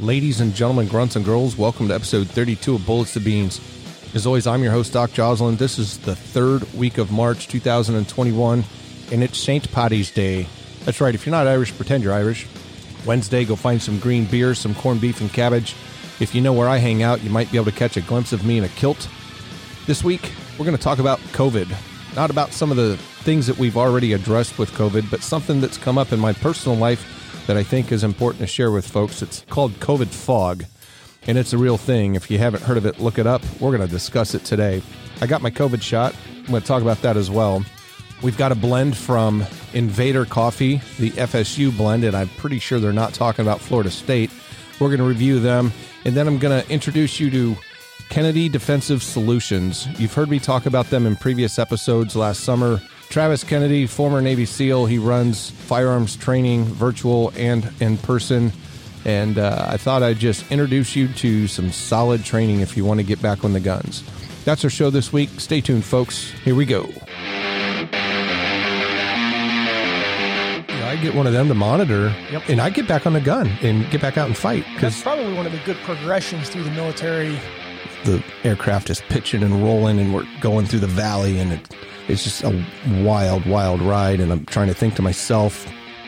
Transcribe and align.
Ladies 0.00 0.40
and 0.40 0.52
gentlemen, 0.52 0.88
grunts 0.88 1.14
and 1.14 1.24
girls, 1.24 1.56
welcome 1.56 1.86
to 1.86 1.94
episode 1.94 2.28
32 2.28 2.74
of 2.74 2.84
Bullets 2.84 3.12
to 3.12 3.20
Beans. 3.20 3.60
As 4.12 4.26
always, 4.26 4.44
I'm 4.44 4.60
your 4.60 4.72
host, 4.72 4.92
Doc 4.92 5.12
Joslin. 5.12 5.54
This 5.54 5.78
is 5.78 5.98
the 5.98 6.16
third 6.16 6.64
week 6.74 6.98
of 6.98 7.12
March 7.12 7.46
2021, 7.46 8.64
and 9.12 9.22
it's 9.22 9.38
St. 9.38 9.70
Paddy's 9.70 10.10
Day. 10.10 10.48
That's 10.84 11.00
right, 11.00 11.14
if 11.14 11.24
you're 11.24 11.30
not 11.30 11.46
Irish, 11.46 11.72
pretend 11.76 12.02
you're 12.02 12.12
Irish. 12.12 12.48
Wednesday, 13.06 13.44
go 13.44 13.54
find 13.54 13.80
some 13.80 14.00
green 14.00 14.24
beer, 14.24 14.56
some 14.56 14.74
corned 14.74 15.00
beef, 15.00 15.20
and 15.20 15.32
cabbage. 15.32 15.76
If 16.18 16.34
you 16.34 16.40
know 16.40 16.52
where 16.52 16.68
I 16.68 16.78
hang 16.78 17.04
out, 17.04 17.22
you 17.22 17.30
might 17.30 17.52
be 17.52 17.56
able 17.56 17.70
to 17.70 17.78
catch 17.78 17.96
a 17.96 18.00
glimpse 18.00 18.32
of 18.32 18.44
me 18.44 18.58
in 18.58 18.64
a 18.64 18.68
kilt. 18.70 19.08
This 19.86 20.02
week, 20.02 20.32
we're 20.58 20.66
going 20.66 20.76
to 20.76 20.82
talk 20.82 20.98
about 20.98 21.20
COVID. 21.20 21.72
Not 22.16 22.30
about 22.30 22.52
some 22.52 22.72
of 22.72 22.76
the 22.76 22.96
things 23.22 23.46
that 23.46 23.58
we've 23.58 23.76
already 23.76 24.12
addressed 24.12 24.58
with 24.58 24.72
COVID, 24.72 25.08
but 25.08 25.22
something 25.22 25.60
that's 25.60 25.78
come 25.78 25.98
up 25.98 26.10
in 26.10 26.18
my 26.18 26.32
personal 26.32 26.76
life 26.76 27.13
that 27.46 27.56
I 27.56 27.62
think 27.62 27.92
is 27.92 28.04
important 28.04 28.40
to 28.40 28.46
share 28.46 28.70
with 28.70 28.86
folks. 28.86 29.22
It's 29.22 29.44
called 29.48 29.72
COVID 29.74 30.08
fog, 30.08 30.64
and 31.26 31.36
it's 31.38 31.52
a 31.52 31.58
real 31.58 31.76
thing. 31.76 32.14
If 32.14 32.30
you 32.30 32.38
haven't 32.38 32.62
heard 32.62 32.76
of 32.76 32.86
it, 32.86 33.00
look 33.00 33.18
it 33.18 33.26
up. 33.26 33.42
We're 33.60 33.76
going 33.76 33.86
to 33.86 33.92
discuss 33.92 34.34
it 34.34 34.44
today. 34.44 34.82
I 35.20 35.26
got 35.26 35.42
my 35.42 35.50
COVID 35.50 35.82
shot. 35.82 36.14
I'm 36.38 36.46
going 36.46 36.62
to 36.62 36.66
talk 36.66 36.82
about 36.82 37.02
that 37.02 37.16
as 37.16 37.30
well. 37.30 37.64
We've 38.22 38.36
got 38.36 38.52
a 38.52 38.54
blend 38.54 38.96
from 38.96 39.44
Invader 39.74 40.24
Coffee, 40.24 40.80
the 40.98 41.10
FSU 41.10 41.76
blend, 41.76 42.04
and 42.04 42.16
I'm 42.16 42.28
pretty 42.30 42.58
sure 42.58 42.80
they're 42.80 42.92
not 42.92 43.12
talking 43.12 43.44
about 43.44 43.60
Florida 43.60 43.90
State. 43.90 44.30
We're 44.80 44.88
going 44.88 45.00
to 45.00 45.04
review 45.04 45.40
them, 45.40 45.72
and 46.04 46.14
then 46.14 46.26
I'm 46.26 46.38
going 46.38 46.62
to 46.62 46.70
introduce 46.72 47.20
you 47.20 47.30
to 47.30 47.56
Kennedy 48.08 48.48
Defensive 48.48 49.02
Solutions. 49.02 49.86
You've 50.00 50.14
heard 50.14 50.30
me 50.30 50.38
talk 50.38 50.66
about 50.66 50.86
them 50.90 51.06
in 51.06 51.16
previous 51.16 51.58
episodes 51.58 52.16
last 52.16 52.40
summer. 52.40 52.80
Travis 53.08 53.44
Kennedy, 53.44 53.86
former 53.86 54.20
Navy 54.20 54.44
SEAL, 54.44 54.86
he 54.86 54.98
runs 54.98 55.50
firearms 55.50 56.16
training, 56.16 56.64
virtual 56.64 57.32
and 57.36 57.70
in 57.80 57.96
person. 57.98 58.52
And 59.04 59.38
uh, 59.38 59.66
I 59.68 59.76
thought 59.76 60.02
I'd 60.02 60.18
just 60.18 60.50
introduce 60.50 60.96
you 60.96 61.08
to 61.08 61.46
some 61.46 61.70
solid 61.70 62.24
training 62.24 62.60
if 62.60 62.76
you 62.76 62.84
want 62.84 62.98
to 63.00 63.04
get 63.04 63.20
back 63.22 63.44
on 63.44 63.52
the 63.52 63.60
guns. 63.60 64.02
That's 64.44 64.64
our 64.64 64.70
show 64.70 64.90
this 64.90 65.12
week. 65.12 65.30
Stay 65.38 65.60
tuned, 65.60 65.84
folks. 65.84 66.30
Here 66.44 66.54
we 66.54 66.64
go. 66.64 66.88
I 70.86 70.96
get 71.02 71.14
one 71.14 71.26
of 71.26 71.32
them 71.32 71.48
to 71.48 71.54
monitor, 71.54 72.14
Yep. 72.30 72.48
and 72.48 72.60
I 72.60 72.70
get 72.70 72.86
back 72.86 73.04
on 73.06 73.12
the 73.14 73.20
gun 73.20 73.48
and 73.62 73.88
get 73.90 74.00
back 74.00 74.16
out 74.16 74.26
and 74.26 74.36
fight 74.36 74.62
That's 74.64 74.74
because 74.74 75.02
probably 75.02 75.34
one 75.34 75.44
of 75.44 75.52
the 75.52 75.58
good 75.64 75.76
progressions 75.78 76.48
through 76.48 76.62
the 76.64 76.70
military. 76.70 77.38
The 78.04 78.22
aircraft 78.44 78.90
is 78.90 79.00
pitching 79.08 79.42
and 79.42 79.62
rolling, 79.62 79.98
and 79.98 80.14
we're 80.14 80.26
going 80.40 80.66
through 80.66 80.80
the 80.80 80.86
valley, 80.86 81.38
and 81.38 81.54
it, 81.54 81.60
it's 82.08 82.24
just 82.24 82.42
a 82.44 82.64
wild, 83.02 83.46
wild 83.46 83.80
ride. 83.80 84.20
And 84.20 84.30
I'm 84.32 84.44
trying 84.46 84.68
to 84.68 84.74
think 84.74 84.94
to 84.96 85.02
myself, 85.02 85.66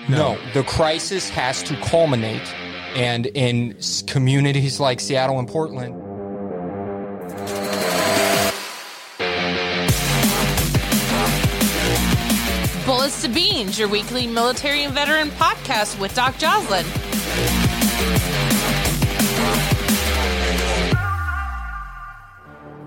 No, 0.08 0.38
the 0.55 0.62
crisis 0.62 1.28
has 1.30 1.62
to 1.64 1.77
culminate. 1.77 2.55
And 2.94 3.27
in 3.27 3.77
communities 4.06 4.80
like 4.80 5.00
Seattle 5.00 5.38
and 5.38 5.47
Portland, 5.48 5.94
Bullets 12.86 13.20
to 13.22 13.28
Beans, 13.28 13.78
your 13.78 13.88
weekly 13.88 14.28
military 14.28 14.84
and 14.84 14.94
veteran 14.94 15.28
podcast 15.31 15.98
with 15.98 16.14
Doc 16.14 16.38
Joslin. 16.38 16.86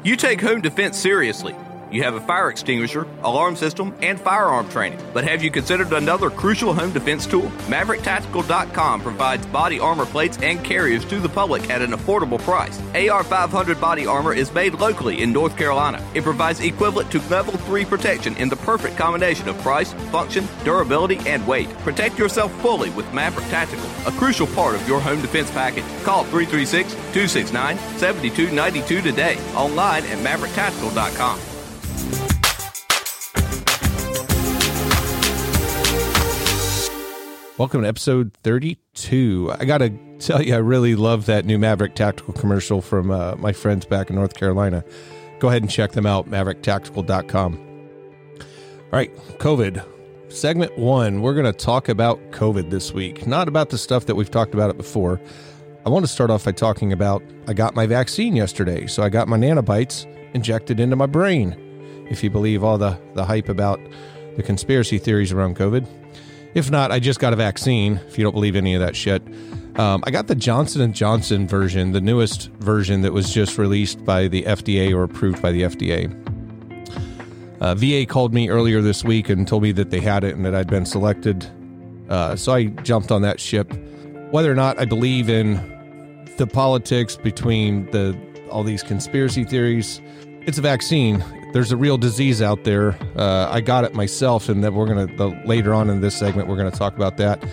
You 0.02 0.16
take 0.16 0.40
home 0.40 0.62
defense 0.62 0.98
seriously. 0.98 1.56
You 1.92 2.04
have 2.04 2.14
a 2.14 2.22
fire 2.22 2.50
extinguisher, 2.50 3.08
alarm 3.24 3.56
system, 3.56 3.96
and 4.02 4.20
firearm 4.20 4.70
training. 4.70 5.00
But 5.12 5.24
have 5.24 5.44
you 5.44 5.50
considered 5.50 5.92
another 5.92 6.30
crucial 6.30 6.74
home 6.74 6.92
defense 6.92 7.26
tool? 7.26 7.50
MaverickTactical.com 7.68 9.02
provides 9.02 9.46
body 9.48 9.80
armor 9.80 10.06
plates 10.06 10.38
and 10.38 10.64
carriers 10.64 11.04
to 11.06 11.20
the 11.20 11.30
public 11.30 11.70
at 11.72 11.82
an 11.82 11.92
affordable 11.92 12.40
price. 12.40 12.80
AR 12.94 13.24
500 13.24 13.82
body 13.82 14.06
armor 14.06 14.34
is 14.34 14.54
made 14.54 14.76
locally 14.76 15.24
in 15.24 15.34
North 15.34 15.58
Carolina. 15.58 16.06
It 16.14 16.24
provides 16.24 16.60
equivalent 16.60 17.12
to 17.12 17.22
level 17.30 17.54
3 17.54 17.86
protection 17.86 18.38
in 18.38 18.50
the 18.50 18.56
perfect 18.58 18.96
combination 18.96 19.50
of 19.50 19.58
price, 19.60 19.94
function, 20.12 20.48
durability, 20.64 21.18
and 21.26 21.46
weight. 21.48 21.70
Protect 21.80 22.20
yourself 22.20 22.54
fully 22.62 22.92
with 22.92 23.12
Maverick 23.14 23.48
Tactical, 23.48 23.90
a 24.06 24.12
crucial 24.12 24.48
part 24.48 24.76
of 24.76 24.88
your 24.88 25.00
home 25.00 25.22
defense 25.22 25.50
package. 25.52 25.86
Call 26.04 26.24
336 26.26 26.94
269 26.94 27.78
7292 27.98 29.02
today, 29.02 29.38
online 29.56 30.04
at 30.04 30.20
MaverickTactical.com. 30.20 31.59
Welcome 37.60 37.82
to 37.82 37.90
episode 37.90 38.34
32. 38.44 39.54
I 39.60 39.66
got 39.66 39.80
to 39.80 39.90
tell 40.18 40.42
you, 40.42 40.56
I 40.56 40.60
really 40.60 40.96
love 40.96 41.26
that 41.26 41.44
new 41.44 41.60
Maverick 41.60 41.94
Tactical 41.94 42.34
commercial 42.34 42.82
from 42.82 43.12
uh, 43.12 43.36
my 43.36 43.52
friends 43.52 43.86
back 43.86 44.10
in 44.10 44.16
North 44.16 44.34
Carolina. 44.34 44.82
Go 45.40 45.50
ahead 45.50 45.62
and 45.62 45.70
check 45.70 45.92
them 45.92 46.06
out, 46.06 46.30
maverickTactical.com. 46.30 47.60
All 48.40 48.46
right, 48.94 49.14
COVID. 49.40 49.86
Segment 50.32 50.78
one, 50.78 51.22
we're 51.22 51.34
going 51.34 51.52
to 51.52 51.52
talk 51.52 51.90
about 51.90 52.18
COVID 52.32 52.70
this 52.70 52.94
week, 52.94 53.28
not 53.28 53.50
about 53.50 53.72
the 53.72 53.78
stuff 53.78 54.06
that 54.06 54.16
we've 54.16 54.32
talked 54.32 54.54
about 54.54 54.70
it 54.70 54.78
before. 54.78 55.20
I 55.86 55.90
want 55.90 56.06
to 56.06 56.12
start 56.12 56.30
off 56.30 56.46
by 56.46 56.54
talking 56.54 56.94
about 56.94 57.22
I 57.46 57.52
got 57.52 57.76
my 57.76 57.86
vaccine 57.86 58.38
yesterday. 58.38 58.88
So 58.88 59.04
I 59.04 59.10
got 59.10 59.28
my 59.28 59.38
nanobites 59.38 60.06
injected 60.34 60.80
into 60.80 60.96
my 60.96 61.08
brain, 61.08 61.58
if 62.10 62.24
you 62.24 62.30
believe 62.30 62.64
all 62.64 62.78
the, 62.78 62.98
the 63.16 63.26
hype 63.26 63.50
about 63.50 63.82
the 64.38 64.44
conspiracy 64.44 64.98
theories 64.98 65.34
around 65.34 65.58
COVID. 65.58 65.86
If 66.54 66.72
not, 66.72 66.92
I 66.92 67.00
just 67.00 67.20
got 67.20 67.34
a 67.34 67.36
vaccine. 67.36 68.00
If 68.08 68.18
you 68.18 68.24
don't 68.24 68.34
believe 68.34 68.56
any 68.56 68.74
of 68.74 68.82
that 68.82 68.96
shit, 68.96 69.22
um, 69.78 70.04
I 70.06 70.12
got 70.12 70.28
the 70.28 70.36
Johnson 70.36 70.82
and 70.82 70.94
Johnson 70.94 71.48
version, 71.48 71.92
the 71.92 72.02
newest 72.02 72.50
version 72.54 73.02
that 73.02 73.14
was 73.14 73.32
just 73.32 73.58
released 73.58 74.04
by 74.04 74.28
the 74.28 74.44
FDA 74.44 74.94
or 74.94 75.04
approved 75.04 75.42
by 75.42 75.52
the 75.52 75.62
FDA. 75.62 76.12
Uh, 77.62 77.76
VA 77.76 78.06
called 78.06 78.34
me 78.34 78.50
earlier 78.50 78.82
this 78.82 79.04
week 79.04 79.30
and 79.30 79.48
told 79.48 79.64
me 79.64 79.72
that 79.74 79.90
they 79.90 80.00
had 80.00 80.24
it 80.24 80.36
and 80.36 80.46
that 80.46 80.56
I'd 80.56 80.68
been 80.68 80.86
selected. 80.86 81.46
Uh, 82.10 82.36
so 82.36 82.54
I 82.54 82.66
jumped 82.66 83.12
on 83.12 83.22
that 83.22 83.40
ship. 83.40 83.72
Whether 84.32 84.52
or 84.52 84.56
not 84.56 84.80
I 84.80 84.86
believe 84.86 85.30
in 85.30 85.56
the 86.38 86.48
politics 86.48 87.16
between 87.16 87.90
the 87.92 88.18
all 88.50 88.64
these 88.64 88.82
conspiracy 88.82 89.44
theories, 89.44 90.02
it's 90.48 90.58
a 90.58 90.62
vaccine. 90.62 91.24
There's 91.52 91.72
a 91.72 91.78
real 91.78 91.98
disease 91.98 92.42
out 92.42 92.64
there. 92.64 92.96
Uh, 93.16 93.50
I 93.52 93.62
got 93.62 93.84
it 93.84 93.96
myself, 93.96 94.50
and 94.50 94.64
that 94.64 94.74
we're 94.74 94.86
gonna 94.86 95.08
the, 95.08 95.30
later 95.46 95.74
on 95.74 95.90
in 95.90 96.02
this 96.02 96.16
segment 96.16 96.48
we're 96.48 96.58
gonna 96.58 96.70
talk 96.70 96.96
about 96.96 97.18
that. 97.18 97.44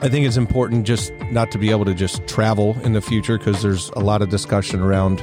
I 0.00 0.08
think 0.08 0.24
it's 0.26 0.36
important 0.36 0.86
just 0.86 1.12
not 1.32 1.50
to 1.50 1.58
be 1.58 1.70
able 1.70 1.84
to 1.86 1.94
just 1.94 2.24
travel 2.28 2.76
in 2.84 2.92
the 2.92 3.00
future 3.00 3.36
because 3.36 3.60
there's 3.62 3.90
a 3.90 3.98
lot 3.98 4.22
of 4.22 4.28
discussion 4.28 4.80
around 4.80 5.20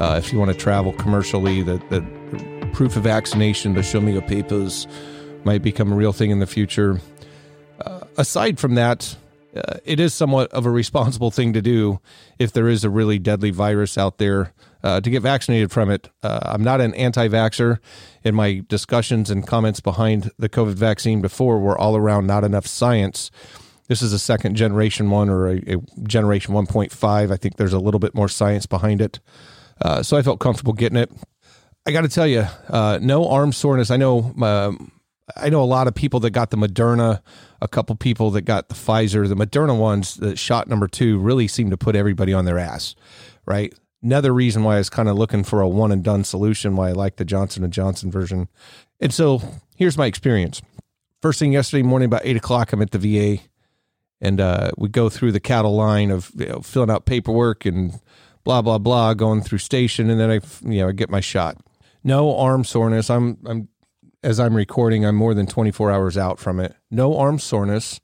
uh, 0.00 0.20
if 0.22 0.32
you 0.32 0.38
want 0.40 0.50
to 0.50 0.56
travel 0.56 0.92
commercially 0.94 1.62
that 1.62 1.88
that 1.90 2.72
proof 2.72 2.96
of 2.96 3.04
vaccination, 3.04 3.74
the 3.74 3.84
show 3.84 4.00
me 4.00 4.12
your 4.12 4.22
papers, 4.22 4.88
might 5.44 5.62
become 5.62 5.92
a 5.92 5.94
real 5.94 6.12
thing 6.12 6.30
in 6.30 6.40
the 6.40 6.46
future. 6.46 7.00
Uh, 7.84 8.00
aside 8.16 8.58
from 8.58 8.74
that, 8.74 9.16
uh, 9.56 9.78
it 9.84 10.00
is 10.00 10.12
somewhat 10.12 10.50
of 10.52 10.66
a 10.66 10.70
responsible 10.70 11.30
thing 11.30 11.52
to 11.52 11.62
do 11.62 12.00
if 12.38 12.52
there 12.52 12.68
is 12.68 12.82
a 12.82 12.90
really 12.90 13.20
deadly 13.20 13.50
virus 13.50 13.96
out 13.96 14.18
there 14.18 14.52
uh, 14.82 15.00
to 15.00 15.10
get 15.10 15.22
vaccinated 15.22 15.70
from 15.70 15.90
it. 15.90 16.08
Uh, 16.22 16.40
I'm 16.42 16.62
not 16.62 16.80
an 16.80 16.94
anti 16.94 17.28
vaxxer. 17.28 17.78
In 18.24 18.34
my 18.34 18.62
discussions 18.68 19.30
and 19.30 19.46
comments 19.46 19.80
behind 19.80 20.30
the 20.38 20.48
COVID 20.48 20.74
vaccine 20.74 21.20
before 21.20 21.58
were 21.58 21.78
all 21.78 21.96
around 21.96 22.26
not 22.26 22.44
enough 22.44 22.66
science. 22.66 23.30
This 23.88 24.02
is 24.02 24.12
a 24.12 24.18
second 24.18 24.54
generation 24.54 25.10
one 25.10 25.30
or 25.30 25.48
a, 25.48 25.56
a 25.66 25.76
generation 26.02 26.54
1.5. 26.54 27.32
I 27.32 27.36
think 27.36 27.56
there's 27.56 27.72
a 27.72 27.78
little 27.78 28.00
bit 28.00 28.14
more 28.14 28.28
science 28.28 28.66
behind 28.66 29.00
it. 29.00 29.18
Uh, 29.80 30.02
so 30.02 30.16
I 30.16 30.22
felt 30.22 30.40
comfortable 30.40 30.74
getting 30.74 30.98
it. 30.98 31.10
I 31.86 31.90
got 31.90 32.02
to 32.02 32.08
tell 32.08 32.26
you, 32.26 32.46
uh, 32.68 32.98
no 33.00 33.28
arm 33.28 33.50
soreness. 33.50 33.90
I 33.90 33.96
know, 33.96 34.34
um, 34.42 34.92
I 35.36 35.48
know 35.48 35.62
a 35.62 35.64
lot 35.64 35.88
of 35.88 35.94
people 35.94 36.20
that 36.20 36.30
got 36.30 36.50
the 36.50 36.58
Moderna, 36.58 37.22
a 37.62 37.68
couple 37.68 37.96
people 37.96 38.30
that 38.32 38.42
got 38.42 38.68
the 38.68 38.74
Pfizer. 38.74 39.26
The 39.26 39.34
Moderna 39.34 39.78
ones, 39.78 40.16
the 40.16 40.36
shot 40.36 40.68
number 40.68 40.86
two, 40.86 41.18
really 41.18 41.48
seemed 41.48 41.70
to 41.70 41.78
put 41.78 41.96
everybody 41.96 42.34
on 42.34 42.44
their 42.44 42.58
ass, 42.58 42.94
right? 43.46 43.72
Another 44.02 44.32
reason 44.32 44.62
why 44.62 44.76
I 44.76 44.78
was 44.78 44.90
kind 44.90 45.08
of 45.08 45.16
looking 45.16 45.42
for 45.42 45.60
a 45.60 45.68
one 45.68 45.90
and 45.90 46.04
done 46.04 46.24
solution. 46.24 46.76
Why 46.76 46.90
I 46.90 46.92
like 46.92 47.16
the 47.16 47.24
Johnson 47.24 47.64
and 47.64 47.72
Johnson 47.72 48.10
version. 48.10 48.48
And 49.00 49.12
so 49.12 49.42
here's 49.76 49.98
my 49.98 50.06
experience. 50.06 50.62
First 51.20 51.40
thing 51.40 51.52
yesterday 51.52 51.82
morning, 51.82 52.06
about 52.06 52.22
eight 52.24 52.36
o'clock, 52.36 52.72
I'm 52.72 52.80
at 52.80 52.92
the 52.92 52.98
VA, 52.98 53.42
and 54.20 54.40
uh, 54.40 54.70
we 54.76 54.88
go 54.88 55.08
through 55.08 55.32
the 55.32 55.40
cattle 55.40 55.74
line 55.74 56.12
of 56.12 56.30
you 56.36 56.46
know, 56.46 56.60
filling 56.60 56.90
out 56.90 57.06
paperwork 57.06 57.66
and 57.66 57.98
blah 58.44 58.62
blah 58.62 58.78
blah, 58.78 59.14
going 59.14 59.42
through 59.42 59.58
station, 59.58 60.10
and 60.10 60.20
then 60.20 60.30
I 60.30 60.40
you 60.68 60.80
know 60.80 60.88
I 60.88 60.92
get 60.92 61.10
my 61.10 61.20
shot. 61.20 61.56
No 62.04 62.36
arm 62.36 62.62
soreness. 62.62 63.10
I'm 63.10 63.38
I'm 63.46 63.68
as 64.22 64.40
I'm 64.40 64.54
recording, 64.54 65.04
I'm 65.04 65.14
more 65.14 65.34
than 65.34 65.46
24 65.46 65.90
hours 65.90 66.16
out 66.16 66.38
from 66.38 66.60
it. 66.60 66.74
No 66.90 67.16
arm 67.16 67.38
soreness. 67.38 68.00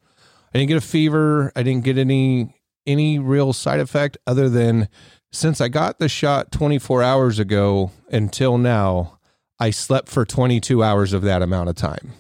I 0.55 0.59
didn't 0.59 0.69
get 0.69 0.77
a 0.77 0.81
fever. 0.81 1.53
I 1.57 1.63
didn't 1.63 1.85
get 1.85 1.99
any 1.99 2.55
any 2.87 3.19
real 3.19 3.53
side 3.53 3.81
effect 3.81 4.17
other 4.27 4.49
than 4.49 4.89
since 5.35 5.61
I 5.61 5.69
got 5.69 5.99
the 5.99 6.09
shot 6.09 6.53
24 6.53 7.03
hours 7.03 7.39
ago 7.39 7.91
until 8.11 8.57
now, 8.57 9.19
I 9.59 9.71
slept 9.71 10.09
for 10.09 10.25
22 10.25 10.83
hours 10.83 11.13
of 11.13 11.23
that 11.23 11.43
amount 11.43 11.69
of 11.69 11.75
time. 11.75 12.13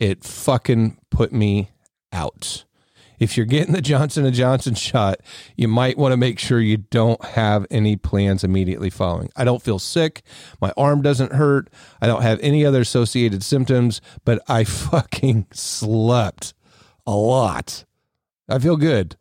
It 0.00 0.24
fucking 0.24 0.98
put 1.10 1.32
me 1.32 1.70
out. 2.12 2.64
if 3.20 3.36
you're 3.36 3.46
getting 3.46 3.74
the 3.74 3.80
Johnson 3.80 4.32
Johnson 4.32 4.74
shot, 4.74 5.18
you 5.56 5.66
might 5.66 5.98
want 5.98 6.12
to 6.12 6.16
make 6.16 6.38
sure 6.38 6.60
you 6.60 6.76
don't 6.76 7.22
have 7.24 7.66
any 7.70 7.96
plans 7.96 8.44
immediately 8.44 8.90
following. 8.90 9.30
I 9.36 9.44
don't 9.44 9.62
feel 9.62 9.80
sick, 9.80 10.22
my 10.60 10.72
arm 10.76 11.02
doesn't 11.02 11.32
hurt, 11.32 11.68
I 12.00 12.06
don't 12.06 12.22
have 12.22 12.38
any 12.42 12.64
other 12.64 12.80
associated 12.80 13.42
symptoms, 13.42 14.00
but 14.24 14.42
I 14.48 14.64
fucking 14.64 15.46
slept 15.52 16.54
a 17.06 17.14
lot. 17.14 17.84
I 18.48 18.58
feel 18.58 18.76
good. 18.76 19.16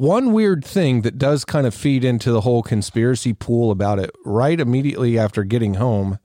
One 0.00 0.32
weird 0.32 0.64
thing 0.64 1.02
that 1.02 1.18
does 1.18 1.44
kind 1.44 1.66
of 1.66 1.74
feed 1.74 2.04
into 2.06 2.32
the 2.32 2.40
whole 2.40 2.62
conspiracy 2.62 3.34
pool 3.34 3.70
about 3.70 3.98
it 3.98 4.10
right 4.24 4.58
immediately 4.58 5.18
after 5.18 5.44
getting 5.44 5.74
home 5.74 6.18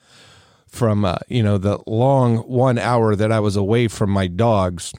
from 0.65 1.03
uh, 1.03 1.17
you 1.27 1.43
know 1.43 1.57
the 1.57 1.79
long 1.85 2.37
1 2.37 2.77
hour 2.77 3.17
that 3.17 3.33
I 3.33 3.41
was 3.41 3.57
away 3.57 3.89
from 3.89 4.11
my 4.11 4.27
dogs 4.27 4.93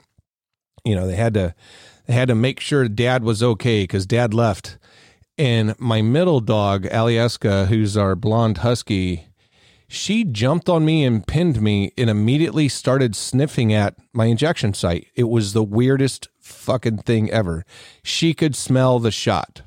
you 0.84 0.94
know 0.94 1.06
they 1.06 1.16
had 1.16 1.32
to 1.32 1.54
they 2.06 2.12
had 2.12 2.28
to 2.28 2.34
make 2.34 2.60
sure 2.60 2.86
dad 2.86 3.24
was 3.24 3.42
okay 3.42 3.84
because 3.84 4.04
dad 4.04 4.34
left. 4.34 4.76
And 5.38 5.74
my 5.78 6.02
middle 6.02 6.40
dog, 6.40 6.84
Alieska, 6.84 7.68
who's 7.68 7.96
our 7.96 8.14
blonde 8.14 8.58
husky, 8.58 9.28
she 9.88 10.22
jumped 10.22 10.68
on 10.68 10.84
me 10.84 11.02
and 11.02 11.26
pinned 11.26 11.62
me 11.62 11.92
and 11.96 12.10
immediately 12.10 12.68
started 12.68 13.16
sniffing 13.16 13.72
at 13.72 13.96
my 14.12 14.26
injection 14.26 14.74
site. 14.74 15.06
It 15.14 15.30
was 15.30 15.54
the 15.54 15.64
weirdest 15.64 16.28
fucking 16.46 16.98
thing 16.98 17.30
ever. 17.30 17.64
She 18.02 18.32
could 18.34 18.54
smell 18.54 18.98
the 18.98 19.10
shot. 19.10 19.62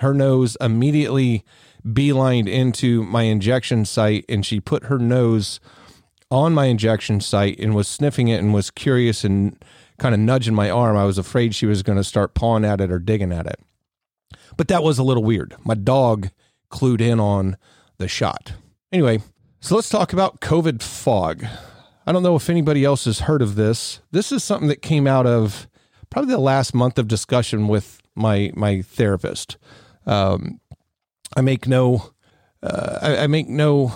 Her 0.00 0.14
nose 0.14 0.56
immediately 0.60 1.44
beelined 1.86 2.48
into 2.48 3.04
my 3.04 3.22
injection 3.22 3.84
site 3.84 4.24
and 4.28 4.44
she 4.44 4.60
put 4.60 4.84
her 4.84 4.98
nose 4.98 5.60
on 6.30 6.52
my 6.52 6.66
injection 6.66 7.20
site 7.20 7.58
and 7.58 7.74
was 7.74 7.88
sniffing 7.88 8.28
it 8.28 8.38
and 8.38 8.52
was 8.52 8.70
curious 8.70 9.24
and 9.24 9.62
kind 9.98 10.14
of 10.14 10.20
nudging 10.20 10.54
my 10.54 10.70
arm. 10.70 10.96
I 10.96 11.04
was 11.04 11.18
afraid 11.18 11.54
she 11.54 11.66
was 11.66 11.82
going 11.82 11.96
to 11.96 12.04
start 12.04 12.34
pawing 12.34 12.64
at 12.64 12.80
it 12.80 12.90
or 12.90 12.98
digging 12.98 13.32
at 13.32 13.46
it. 13.46 13.60
But 14.56 14.68
that 14.68 14.82
was 14.82 14.98
a 14.98 15.02
little 15.02 15.24
weird. 15.24 15.54
My 15.64 15.74
dog 15.74 16.30
clued 16.70 17.00
in 17.00 17.18
on 17.18 17.56
the 17.98 18.08
shot. 18.08 18.54
Anyway, 18.92 19.22
so 19.60 19.74
let's 19.74 19.88
talk 19.88 20.12
about 20.12 20.40
COVID 20.40 20.82
fog. 20.82 21.44
I 22.06 22.12
don't 22.12 22.22
know 22.22 22.36
if 22.36 22.50
anybody 22.50 22.84
else 22.84 23.04
has 23.04 23.20
heard 23.20 23.42
of 23.42 23.54
this. 23.54 24.00
This 24.10 24.32
is 24.32 24.44
something 24.44 24.68
that 24.68 24.82
came 24.82 25.06
out 25.06 25.26
of 25.26 25.68
probably 26.10 26.32
the 26.32 26.38
last 26.38 26.74
month 26.74 26.98
of 26.98 27.08
discussion 27.08 27.68
with 27.68 28.00
my 28.14 28.50
my 28.54 28.82
therapist. 28.82 29.56
Um, 30.06 30.60
I 31.36 31.40
make 31.40 31.66
no 31.68 32.12
uh, 32.62 32.98
I, 33.02 33.18
I, 33.18 33.26
make 33.26 33.48
no 33.48 33.92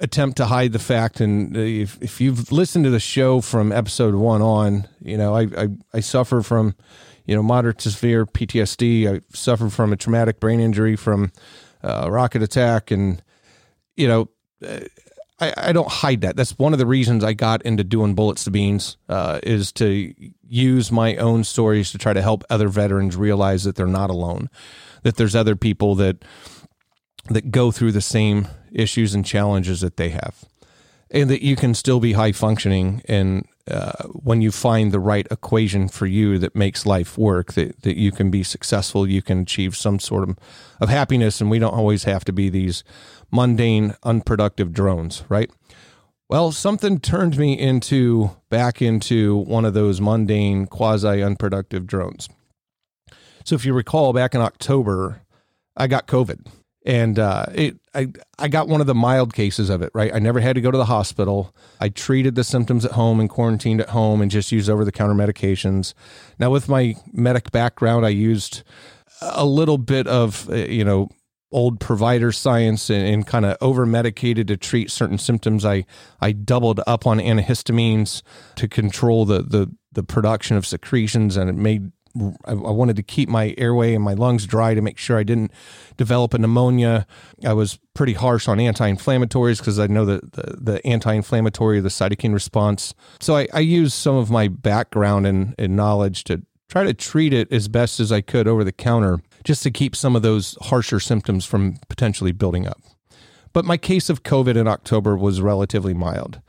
attempt 0.00 0.36
to 0.36 0.46
hide 0.46 0.72
the 0.72 0.78
fact. 0.78 1.20
And 1.20 1.56
if, 1.56 2.00
if 2.00 2.20
you've 2.20 2.52
listened 2.52 2.84
to 2.84 2.90
the 2.90 3.00
show 3.00 3.40
from 3.40 3.72
episode 3.72 4.14
one 4.14 4.40
on, 4.40 4.86
you 5.00 5.16
know, 5.16 5.34
I, 5.34 5.42
I, 5.56 5.68
I 5.94 6.00
suffer 6.00 6.42
from, 6.42 6.76
you 7.24 7.34
know, 7.34 7.42
moderate 7.42 7.78
to 7.78 7.90
severe 7.90 8.24
PTSD. 8.24 9.12
I 9.12 9.20
suffer 9.34 9.68
from 9.68 9.92
a 9.92 9.96
traumatic 9.96 10.38
brain 10.38 10.60
injury 10.60 10.94
from 10.94 11.32
a 11.82 12.10
rocket 12.10 12.42
attack. 12.42 12.90
And, 12.90 13.22
you 13.96 14.06
know, 14.06 14.28
I, 15.40 15.54
I 15.56 15.72
don't 15.72 15.88
hide 15.88 16.20
that. 16.22 16.36
That's 16.36 16.58
one 16.58 16.72
of 16.72 16.78
the 16.78 16.86
reasons 16.86 17.22
I 17.22 17.32
got 17.32 17.62
into 17.62 17.84
doing 17.84 18.14
bullets 18.14 18.44
to 18.44 18.50
beans 18.50 18.96
uh, 19.08 19.40
is 19.42 19.72
to 19.72 20.12
use 20.42 20.90
my 20.90 21.16
own 21.16 21.44
stories 21.44 21.92
to 21.92 21.98
try 21.98 22.12
to 22.12 22.22
help 22.22 22.44
other 22.50 22.68
veterans 22.68 23.16
realize 23.16 23.64
that 23.64 23.76
they're 23.76 23.86
not 23.86 24.10
alone, 24.10 24.50
that 25.02 25.16
there's 25.16 25.36
other 25.36 25.56
people 25.56 25.94
that, 25.96 26.24
that 27.30 27.50
go 27.50 27.70
through 27.70 27.92
the 27.92 28.00
same 28.00 28.48
issues 28.72 29.14
and 29.14 29.24
challenges 29.24 29.80
that 29.80 29.96
they 29.96 30.08
have, 30.08 30.44
and 31.10 31.30
that 31.30 31.42
you 31.42 31.56
can 31.56 31.74
still 31.74 32.00
be 32.00 32.14
high 32.14 32.32
functioning. 32.32 33.02
And 33.06 33.46
uh, 33.70 34.04
when 34.08 34.40
you 34.40 34.50
find 34.50 34.92
the 34.92 35.00
right 35.00 35.26
equation 35.30 35.88
for 35.88 36.06
you 36.06 36.38
that 36.38 36.56
makes 36.56 36.86
life 36.86 37.18
work, 37.18 37.52
that, 37.52 37.82
that 37.82 37.98
you 37.98 38.10
can 38.10 38.30
be 38.30 38.42
successful, 38.42 39.06
you 39.06 39.22
can 39.22 39.40
achieve 39.40 39.76
some 39.76 39.98
sort 39.98 40.28
of, 40.28 40.38
of 40.80 40.88
happiness. 40.88 41.40
And 41.40 41.50
we 41.50 41.58
don't 41.58 41.74
always 41.74 42.04
have 42.04 42.24
to 42.24 42.32
be 42.32 42.48
these 42.48 42.82
mundane, 43.30 43.94
unproductive 44.02 44.72
drones, 44.72 45.24
right? 45.28 45.50
Well, 46.28 46.52
something 46.52 47.00
turned 47.00 47.38
me 47.38 47.58
into 47.58 48.30
back 48.50 48.82
into 48.82 49.36
one 49.36 49.64
of 49.64 49.74
those 49.74 50.00
mundane, 50.00 50.66
quasi 50.66 51.22
unproductive 51.22 51.86
drones. 51.86 52.28
So, 53.44 53.54
if 53.54 53.64
you 53.64 53.72
recall, 53.72 54.12
back 54.12 54.34
in 54.34 54.42
October, 54.42 55.22
I 55.76 55.86
got 55.86 56.06
COVID 56.06 56.46
and 56.88 57.18
uh, 57.18 57.44
it 57.54 57.76
I 57.94 58.08
I 58.38 58.48
got 58.48 58.66
one 58.66 58.80
of 58.80 58.86
the 58.86 58.94
mild 58.94 59.34
cases 59.34 59.68
of 59.68 59.82
it. 59.82 59.90
Right, 59.94 60.12
I 60.12 60.18
never 60.18 60.40
had 60.40 60.54
to 60.54 60.60
go 60.60 60.70
to 60.70 60.78
the 60.78 60.86
hospital. 60.86 61.54
I 61.80 61.90
treated 61.90 62.34
the 62.34 62.44
symptoms 62.44 62.84
at 62.84 62.92
home 62.92 63.20
and 63.20 63.28
quarantined 63.28 63.80
at 63.80 63.90
home, 63.90 64.22
and 64.22 64.30
just 64.30 64.50
used 64.50 64.70
over 64.70 64.84
the 64.84 64.92
counter 64.92 65.14
medications. 65.14 65.92
Now, 66.38 66.50
with 66.50 66.68
my 66.68 66.96
medic 67.12 67.52
background, 67.52 68.06
I 68.06 68.10
used 68.10 68.62
a 69.20 69.44
little 69.44 69.78
bit 69.78 70.06
of 70.06 70.48
uh, 70.48 70.54
you 70.54 70.84
know 70.84 71.10
old 71.50 71.80
provider 71.80 72.32
science 72.32 72.90
and, 72.90 73.06
and 73.06 73.26
kind 73.26 73.44
of 73.46 73.56
over 73.60 73.86
medicated 73.86 74.48
to 74.48 74.56
treat 74.56 74.90
certain 74.90 75.18
symptoms. 75.18 75.64
I 75.64 75.84
I 76.20 76.32
doubled 76.32 76.80
up 76.86 77.06
on 77.06 77.18
antihistamines 77.18 78.22
to 78.56 78.68
control 78.68 79.24
the 79.24 79.42
the 79.42 79.74
the 79.92 80.02
production 80.02 80.56
of 80.56 80.66
secretions, 80.66 81.36
and 81.36 81.48
it 81.48 81.56
made 81.56 81.92
I, 82.46 82.52
wanted 82.54 82.96
to 82.96 83.02
keep 83.02 83.28
my 83.28 83.54
airway 83.58 83.94
and 83.94 84.02
my 84.02 84.14
lungs 84.14 84.46
dry 84.46 84.74
to 84.74 84.80
make 84.80 84.98
sure 84.98 85.18
I 85.18 85.22
didn't 85.22 85.52
develop 85.96 86.34
a 86.34 86.38
pneumonia. 86.38 87.06
I 87.44 87.52
was 87.52 87.78
pretty 87.94 88.14
harsh 88.14 88.48
on 88.48 88.60
anti-inflammatories 88.60 89.58
because 89.58 89.78
I 89.78 89.86
know 89.86 90.04
that 90.04 90.32
the, 90.32 90.56
the 90.58 90.86
anti-inflammatory, 90.86 91.80
the 91.80 91.88
cytokine 91.88 92.32
response. 92.32 92.94
So 93.20 93.36
I, 93.36 93.48
I 93.52 93.60
used 93.60 93.94
some 93.94 94.16
of 94.16 94.30
my 94.30 94.48
background 94.48 95.26
and, 95.26 95.54
and 95.58 95.76
knowledge 95.76 96.24
to 96.24 96.42
try 96.68 96.84
to 96.84 96.94
treat 96.94 97.32
it 97.32 97.50
as 97.52 97.68
best 97.68 98.00
as 98.00 98.12
I 98.12 98.20
could 98.20 98.46
over 98.46 98.64
the 98.64 98.72
counter, 98.72 99.20
just 99.44 99.62
to 99.62 99.70
keep 99.70 99.96
some 99.96 100.14
of 100.14 100.22
those 100.22 100.56
harsher 100.62 101.00
symptoms 101.00 101.44
from 101.44 101.78
potentially 101.88 102.32
building 102.32 102.66
up. 102.66 102.80
But 103.52 103.64
my 103.64 103.76
case 103.76 104.10
of 104.10 104.22
COVID 104.22 104.56
in 104.56 104.68
October 104.68 105.16
was 105.16 105.40
relatively 105.40 105.94
mild. 105.94 106.40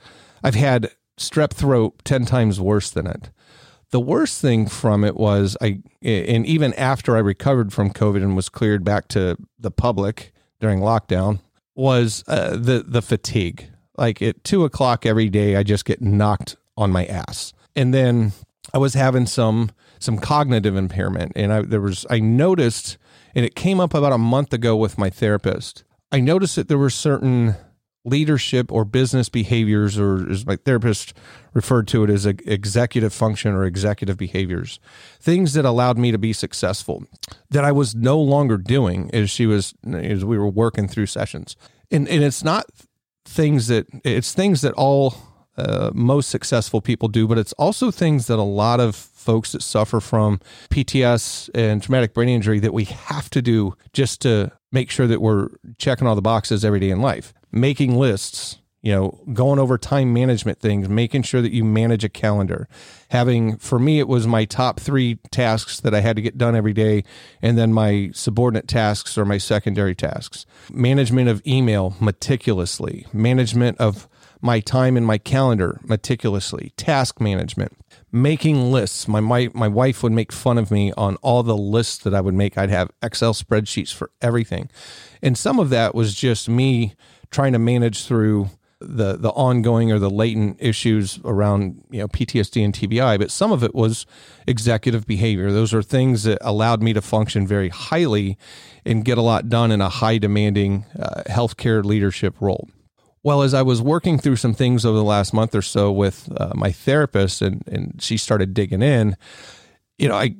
I've 0.43 0.55
had 0.55 0.91
strep 1.17 1.51
throat 1.51 2.01
10 2.03 2.25
times 2.25 2.59
worse 2.59 2.89
than 2.89 3.07
it. 3.07 3.31
The 3.91 3.99
worst 3.99 4.39
thing 4.41 4.67
from 4.67 5.03
it 5.03 5.15
was 5.15 5.57
I, 5.61 5.81
and 6.03 6.45
even 6.45 6.73
after 6.75 7.15
I 7.15 7.19
recovered 7.19 7.73
from 7.73 7.91
COVID 7.91 8.21
and 8.21 8.35
was 8.35 8.47
cleared 8.47 8.83
back 8.83 9.07
to 9.09 9.35
the 9.57 9.71
public 9.71 10.31
during 10.59 10.79
lockdown, 10.79 11.39
was 11.73 12.23
uh, 12.27 12.51
the 12.51 12.83
the 12.85 13.01
fatigue. 13.01 13.67
Like 13.97 14.21
at 14.21 14.43
two 14.43 14.63
o'clock 14.63 15.05
every 15.05 15.29
day, 15.29 15.55
I 15.55 15.63
just 15.63 15.85
get 15.85 16.01
knocked 16.01 16.55
on 16.77 16.91
my 16.91 17.05
ass, 17.05 17.53
and 17.75 17.91
then 17.91 18.33
I 18.73 18.77
was 18.77 18.93
having 18.93 19.25
some 19.25 19.71
some 19.99 20.17
cognitive 20.17 20.75
impairment, 20.75 21.33
and 21.35 21.51
I 21.51 21.61
there 21.61 21.81
was 21.81 22.05
I 22.09 22.19
noticed, 22.19 22.97
and 23.35 23.45
it 23.45 23.55
came 23.55 23.79
up 23.79 23.93
about 23.93 24.13
a 24.13 24.17
month 24.17 24.53
ago 24.53 24.75
with 24.75 24.97
my 24.97 25.09
therapist. 25.09 25.83
I 26.11 26.19
noticed 26.19 26.55
that 26.55 26.67
there 26.67 26.77
were 26.77 26.89
certain 26.89 27.55
leadership 28.05 28.71
or 28.71 28.85
business 28.85 29.29
behaviors, 29.29 29.97
or 29.97 30.29
as 30.29 30.45
my 30.45 30.55
therapist 30.55 31.13
referred 31.53 31.87
to 31.89 32.03
it 32.03 32.09
as 32.09 32.25
a 32.25 32.35
executive 32.51 33.13
function 33.13 33.53
or 33.53 33.65
executive 33.65 34.17
behaviors, 34.17 34.79
things 35.19 35.53
that 35.53 35.65
allowed 35.65 35.97
me 35.97 36.11
to 36.11 36.17
be 36.17 36.33
successful 36.33 37.03
that 37.49 37.65
I 37.65 37.71
was 37.71 37.95
no 37.95 38.19
longer 38.19 38.57
doing 38.57 39.09
as 39.13 39.29
she 39.29 39.45
was 39.45 39.73
as 39.91 40.23
we 40.23 40.37
were 40.37 40.49
working 40.49 40.87
through 40.87 41.07
sessions. 41.07 41.55
And 41.91 42.07
and 42.07 42.23
it's 42.23 42.43
not 42.43 42.65
things 43.25 43.67
that 43.67 43.87
it's 44.03 44.33
things 44.33 44.61
that 44.61 44.73
all 44.73 45.15
uh, 45.59 45.91
most 45.93 46.29
successful 46.29 46.81
people 46.81 47.07
do, 47.07 47.27
but 47.27 47.37
it's 47.37 47.53
also 47.53 47.91
things 47.91 48.27
that 48.27 48.39
a 48.39 48.43
lot 48.43 48.79
of 48.79 48.95
folks 48.95 49.51
that 49.51 49.61
suffer 49.61 49.99
from 49.99 50.39
PTS 50.69 51.49
and 51.53 51.83
traumatic 51.83 52.13
brain 52.13 52.29
injury 52.29 52.59
that 52.59 52.73
we 52.73 52.85
have 52.85 53.29
to 53.31 53.41
do 53.41 53.75
just 53.93 54.21
to 54.21 54.51
make 54.71 54.89
sure 54.89 55.07
that 55.07 55.21
we're 55.21 55.49
checking 55.77 56.07
all 56.07 56.15
the 56.15 56.21
boxes 56.21 56.63
every 56.63 56.79
day 56.79 56.89
in 56.89 57.01
life 57.01 57.33
making 57.51 57.95
lists, 57.95 58.59
you 58.81 58.91
know, 58.91 59.19
going 59.33 59.59
over 59.59 59.77
time 59.77 60.13
management 60.13 60.59
things, 60.59 60.87
making 60.87 61.23
sure 61.23 61.41
that 61.41 61.51
you 61.51 61.63
manage 61.63 62.03
a 62.03 62.09
calendar. 62.09 62.67
Having, 63.09 63.57
for 63.57 63.79
me, 63.79 63.99
it 63.99 64.07
was 64.07 64.27
my 64.27 64.45
top 64.45 64.79
three 64.79 65.15
tasks 65.31 65.79
that 65.81 65.93
I 65.93 66.01
had 66.01 66.15
to 66.15 66.21
get 66.21 66.37
done 66.37 66.55
every 66.55 66.73
day, 66.73 67.03
and 67.41 67.57
then 67.57 67.73
my 67.73 68.11
subordinate 68.13 68.67
tasks 68.67 69.17
or 69.17 69.25
my 69.25 69.37
secondary 69.37 69.95
tasks. 69.95 70.45
Management 70.71 71.27
of 71.27 71.45
email 71.45 71.95
meticulously, 71.99 73.05
management 73.11 73.77
of 73.79 74.07
my 74.41 74.59
time 74.59 74.95
in 74.95 75.03
my 75.03 75.17
calendar 75.17 75.79
meticulously, 75.83 76.71
task 76.77 77.19
management, 77.19 77.73
making 78.11 78.71
lists. 78.71 79.07
My, 79.07 79.19
my 79.19 79.49
my 79.53 79.67
wife 79.67 80.01
would 80.03 80.11
make 80.11 80.31
fun 80.31 80.57
of 80.57 80.71
me 80.71 80.91
on 80.93 81.15
all 81.17 81.43
the 81.43 81.57
lists 81.57 81.97
that 81.99 82.13
I 82.13 82.21
would 82.21 82.33
make. 82.33 82.57
I'd 82.57 82.69
have 82.69 82.91
Excel 83.01 83.33
spreadsheets 83.33 83.93
for 83.93 84.11
everything. 84.21 84.69
And 85.21 85.37
some 85.37 85.59
of 85.59 85.69
that 85.69 85.93
was 85.93 86.15
just 86.15 86.47
me 86.47 86.95
trying 87.31 87.53
to 87.53 87.59
manage 87.59 88.05
through 88.05 88.49
the 88.81 89.17
the 89.17 89.29
ongoing 89.31 89.91
or 89.91 89.99
the 89.99 90.09
latent 90.09 90.55
issues 90.59 91.19
around 91.25 91.83
you 91.89 91.99
know 91.99 92.07
PTSD 92.07 92.63
and 92.63 92.73
TBI, 92.73 93.19
but 93.19 93.29
some 93.29 93.51
of 93.51 93.63
it 93.63 93.75
was 93.75 94.05
executive 94.47 95.05
behavior. 95.05 95.51
Those 95.51 95.73
are 95.73 95.83
things 95.83 96.23
that 96.23 96.37
allowed 96.41 96.81
me 96.81 96.93
to 96.93 97.01
function 97.01 97.45
very 97.45 97.69
highly 97.69 98.37
and 98.85 99.03
get 99.03 99.17
a 99.17 99.21
lot 99.21 99.49
done 99.49 99.71
in 99.71 99.81
a 99.81 99.89
high 99.89 100.17
demanding 100.17 100.85
uh, 100.97 101.23
healthcare 101.27 101.83
leadership 101.83 102.35
role. 102.39 102.69
Well, 103.21 103.41
as 103.41 103.53
I 103.53 103.61
was 103.61 103.81
working 103.81 104.17
through 104.17 104.37
some 104.37 104.53
things 104.53 104.85
over 104.85 104.97
the 104.97 105.03
last 105.03 105.33
month 105.33 105.53
or 105.53 105.61
so 105.61 105.91
with 105.91 106.29
uh, 106.37 106.53
my 106.55 106.71
therapist, 106.71 107.41
and 107.41 107.63
and 107.67 108.01
she 108.01 108.17
started 108.17 108.53
digging 108.53 108.81
in, 108.81 109.17
you 109.99 110.07
know, 110.07 110.15
I, 110.15 110.33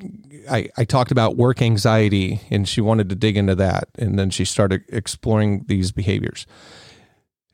I, 0.50 0.70
I 0.78 0.86
talked 0.86 1.12
about 1.12 1.36
work 1.36 1.62
anxiety 1.62 2.40
and 2.50 2.68
she 2.68 2.80
wanted 2.80 3.10
to 3.10 3.16
dig 3.16 3.36
into 3.36 3.56
that. 3.56 3.90
And 3.98 4.18
then 4.18 4.30
she 4.30 4.46
started 4.46 4.84
exploring 4.88 5.66
these 5.68 5.92
behaviors. 5.92 6.48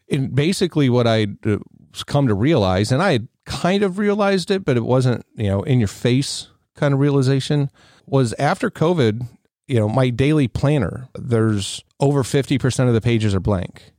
And 0.09 0.33
basically, 0.33 0.87
what 0.87 1.07
I 1.07 1.27
uh, 1.45 1.57
come 2.05 2.27
to 2.27 2.35
realize, 2.35 2.91
and 2.91 3.01
I 3.01 3.13
had 3.13 3.27
kind 3.45 3.81
of 3.81 3.97
realized 3.97 4.51
it, 4.51 4.63
but 4.63 4.77
it 4.77 4.83
wasn't, 4.85 5.25
you 5.33 5.49
know, 5.49 5.63
in 5.63 5.79
your 5.79 5.87
face 5.87 6.47
kind 6.75 6.93
of 6.93 6.99
realization, 6.99 7.71
was 8.05 8.33
after 8.33 8.69
COVID, 8.69 9.25
you 9.67 9.79
know, 9.79 9.89
my 9.89 10.11
daily 10.11 10.47
planner, 10.47 11.09
there's 11.15 11.83
over 11.99 12.21
50% 12.21 12.87
of 12.87 12.93
the 12.93 13.01
pages 13.01 13.33
are 13.33 13.39
blank. 13.39 13.93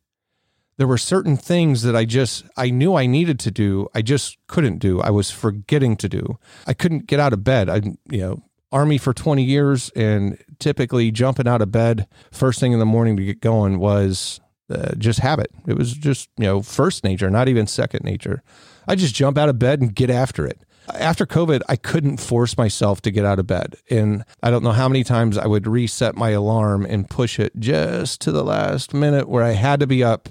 There 0.78 0.86
were 0.86 0.98
certain 0.98 1.36
things 1.36 1.82
that 1.82 1.96
I 1.96 2.04
just, 2.04 2.44
I 2.56 2.70
knew 2.70 2.94
I 2.94 3.06
needed 3.06 3.38
to 3.40 3.50
do. 3.50 3.88
I 3.94 4.02
just 4.02 4.36
couldn't 4.46 4.78
do. 4.78 5.00
I 5.00 5.10
was 5.10 5.30
forgetting 5.30 5.96
to 5.96 6.08
do. 6.08 6.38
I 6.66 6.74
couldn't 6.74 7.06
get 7.06 7.18
out 7.20 7.32
of 7.32 7.44
bed. 7.44 7.68
I, 7.68 7.76
you 8.10 8.20
know, 8.20 8.42
army 8.72 8.98
for 8.98 9.14
20 9.14 9.42
years 9.42 9.90
and 9.96 10.38
typically 10.58 11.10
jumping 11.10 11.48
out 11.48 11.62
of 11.62 11.72
bed 11.72 12.06
first 12.30 12.60
thing 12.60 12.72
in 12.72 12.78
the 12.78 12.84
morning 12.84 13.16
to 13.16 13.24
get 13.24 13.40
going 13.40 13.78
was 13.78 14.40
uh, 14.68 14.94
just 14.96 15.20
habit. 15.20 15.50
It 15.66 15.78
was 15.78 15.92
just, 15.92 16.28
you 16.36 16.44
know, 16.44 16.62
first 16.62 17.04
nature, 17.04 17.30
not 17.30 17.48
even 17.48 17.66
second 17.66 18.04
nature. 18.04 18.42
I 18.86 18.96
just 18.96 19.14
jump 19.14 19.38
out 19.38 19.48
of 19.48 19.58
bed 19.58 19.80
and 19.80 19.94
get 19.94 20.10
after 20.10 20.46
it 20.46 20.60
after 20.94 21.26
COVID, 21.26 21.62
I 21.68 21.76
couldn't 21.76 22.18
force 22.18 22.56
myself 22.56 23.00
to 23.02 23.10
get 23.10 23.24
out 23.24 23.38
of 23.38 23.46
bed. 23.46 23.76
And 23.90 24.24
I 24.42 24.50
don't 24.50 24.62
know 24.62 24.72
how 24.72 24.88
many 24.88 25.04
times 25.04 25.36
I 25.38 25.46
would 25.46 25.66
reset 25.66 26.14
my 26.14 26.30
alarm 26.30 26.86
and 26.86 27.08
push 27.08 27.38
it 27.38 27.52
just 27.58 28.20
to 28.22 28.32
the 28.32 28.44
last 28.44 28.94
minute 28.94 29.28
where 29.28 29.44
I 29.44 29.52
had 29.52 29.80
to 29.80 29.86
be 29.86 30.04
up 30.04 30.28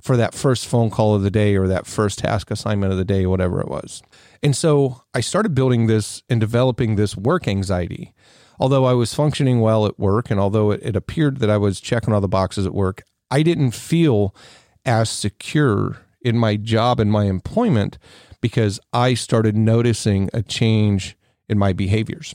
for 0.00 0.16
that 0.16 0.34
first 0.34 0.66
phone 0.66 0.90
call 0.90 1.14
of 1.14 1.22
the 1.22 1.30
day 1.30 1.56
or 1.56 1.66
that 1.68 1.86
first 1.86 2.20
task 2.20 2.50
assignment 2.50 2.92
of 2.92 2.98
the 2.98 3.04
day, 3.04 3.26
whatever 3.26 3.60
it 3.60 3.68
was. 3.68 4.02
And 4.42 4.54
so 4.54 5.02
I 5.14 5.20
started 5.20 5.54
building 5.54 5.86
this 5.86 6.22
and 6.28 6.40
developing 6.40 6.96
this 6.96 7.16
work 7.16 7.48
anxiety. 7.48 8.14
Although 8.60 8.84
I 8.84 8.92
was 8.92 9.14
functioning 9.14 9.60
well 9.60 9.86
at 9.86 9.98
work 9.98 10.30
and 10.30 10.40
although 10.40 10.72
it, 10.72 10.80
it 10.82 10.96
appeared 10.96 11.38
that 11.38 11.50
I 11.50 11.56
was 11.56 11.80
checking 11.80 12.12
all 12.12 12.20
the 12.20 12.28
boxes 12.28 12.66
at 12.66 12.74
work, 12.74 13.02
I 13.30 13.42
didn't 13.42 13.72
feel 13.72 14.34
as 14.84 15.10
secure 15.10 15.98
in 16.22 16.36
my 16.36 16.56
job 16.56 16.98
and 16.98 17.10
my 17.10 17.24
employment 17.24 17.98
because 18.40 18.80
I 18.92 19.14
started 19.14 19.56
noticing 19.56 20.28
a 20.32 20.42
change 20.42 21.16
in 21.48 21.58
my 21.58 21.72
behaviors. 21.72 22.34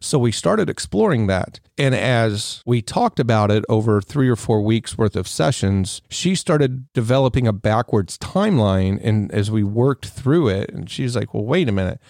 So 0.00 0.18
we 0.18 0.32
started 0.32 0.68
exploring 0.68 1.26
that. 1.26 1.60
And 1.78 1.94
as 1.94 2.62
we 2.66 2.82
talked 2.82 3.20
about 3.20 3.50
it 3.50 3.64
over 3.68 4.00
three 4.00 4.28
or 4.28 4.36
four 4.36 4.60
weeks 4.62 4.96
worth 4.96 5.16
of 5.16 5.28
sessions, 5.28 6.02
she 6.08 6.34
started 6.34 6.92
developing 6.92 7.46
a 7.46 7.52
backwards 7.52 8.18
timeline. 8.18 9.00
And 9.02 9.30
as 9.32 9.50
we 9.50 9.62
worked 9.62 10.06
through 10.06 10.48
it, 10.48 10.70
and 10.70 10.88
she's 10.90 11.16
like, 11.16 11.34
well, 11.34 11.44
wait 11.44 11.68
a 11.68 11.72
minute. 11.72 12.00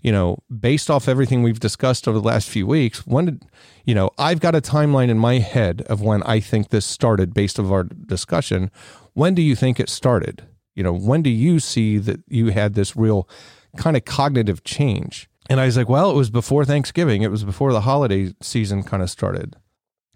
You 0.00 0.12
know, 0.12 0.38
based 0.48 0.90
off 0.90 1.08
everything 1.08 1.42
we've 1.42 1.60
discussed 1.60 2.08
over 2.08 2.18
the 2.18 2.26
last 2.26 2.48
few 2.48 2.66
weeks, 2.66 3.06
when 3.06 3.26
did, 3.26 3.44
you 3.84 3.94
know, 3.94 4.10
I've 4.16 4.40
got 4.40 4.54
a 4.54 4.62
timeline 4.62 5.10
in 5.10 5.18
my 5.18 5.38
head 5.38 5.82
of 5.82 6.00
when 6.00 6.22
I 6.22 6.40
think 6.40 6.70
this 6.70 6.86
started 6.86 7.34
based 7.34 7.60
off 7.60 7.70
our 7.70 7.84
discussion. 7.84 8.70
When 9.12 9.34
do 9.34 9.42
you 9.42 9.54
think 9.54 9.78
it 9.78 9.90
started? 9.90 10.46
You 10.74 10.82
know, 10.82 10.92
when 10.94 11.20
do 11.20 11.28
you 11.28 11.60
see 11.60 11.98
that 11.98 12.20
you 12.28 12.48
had 12.48 12.74
this 12.74 12.96
real 12.96 13.28
kind 13.76 13.96
of 13.96 14.06
cognitive 14.06 14.64
change? 14.64 15.29
And 15.50 15.60
I 15.60 15.66
was 15.66 15.76
like, 15.76 15.88
well, 15.88 16.12
it 16.12 16.14
was 16.14 16.30
before 16.30 16.64
Thanksgiving. 16.64 17.22
It 17.22 17.30
was 17.30 17.42
before 17.42 17.72
the 17.72 17.80
holiday 17.80 18.32
season 18.40 18.84
kind 18.84 19.02
of 19.02 19.10
started. 19.10 19.56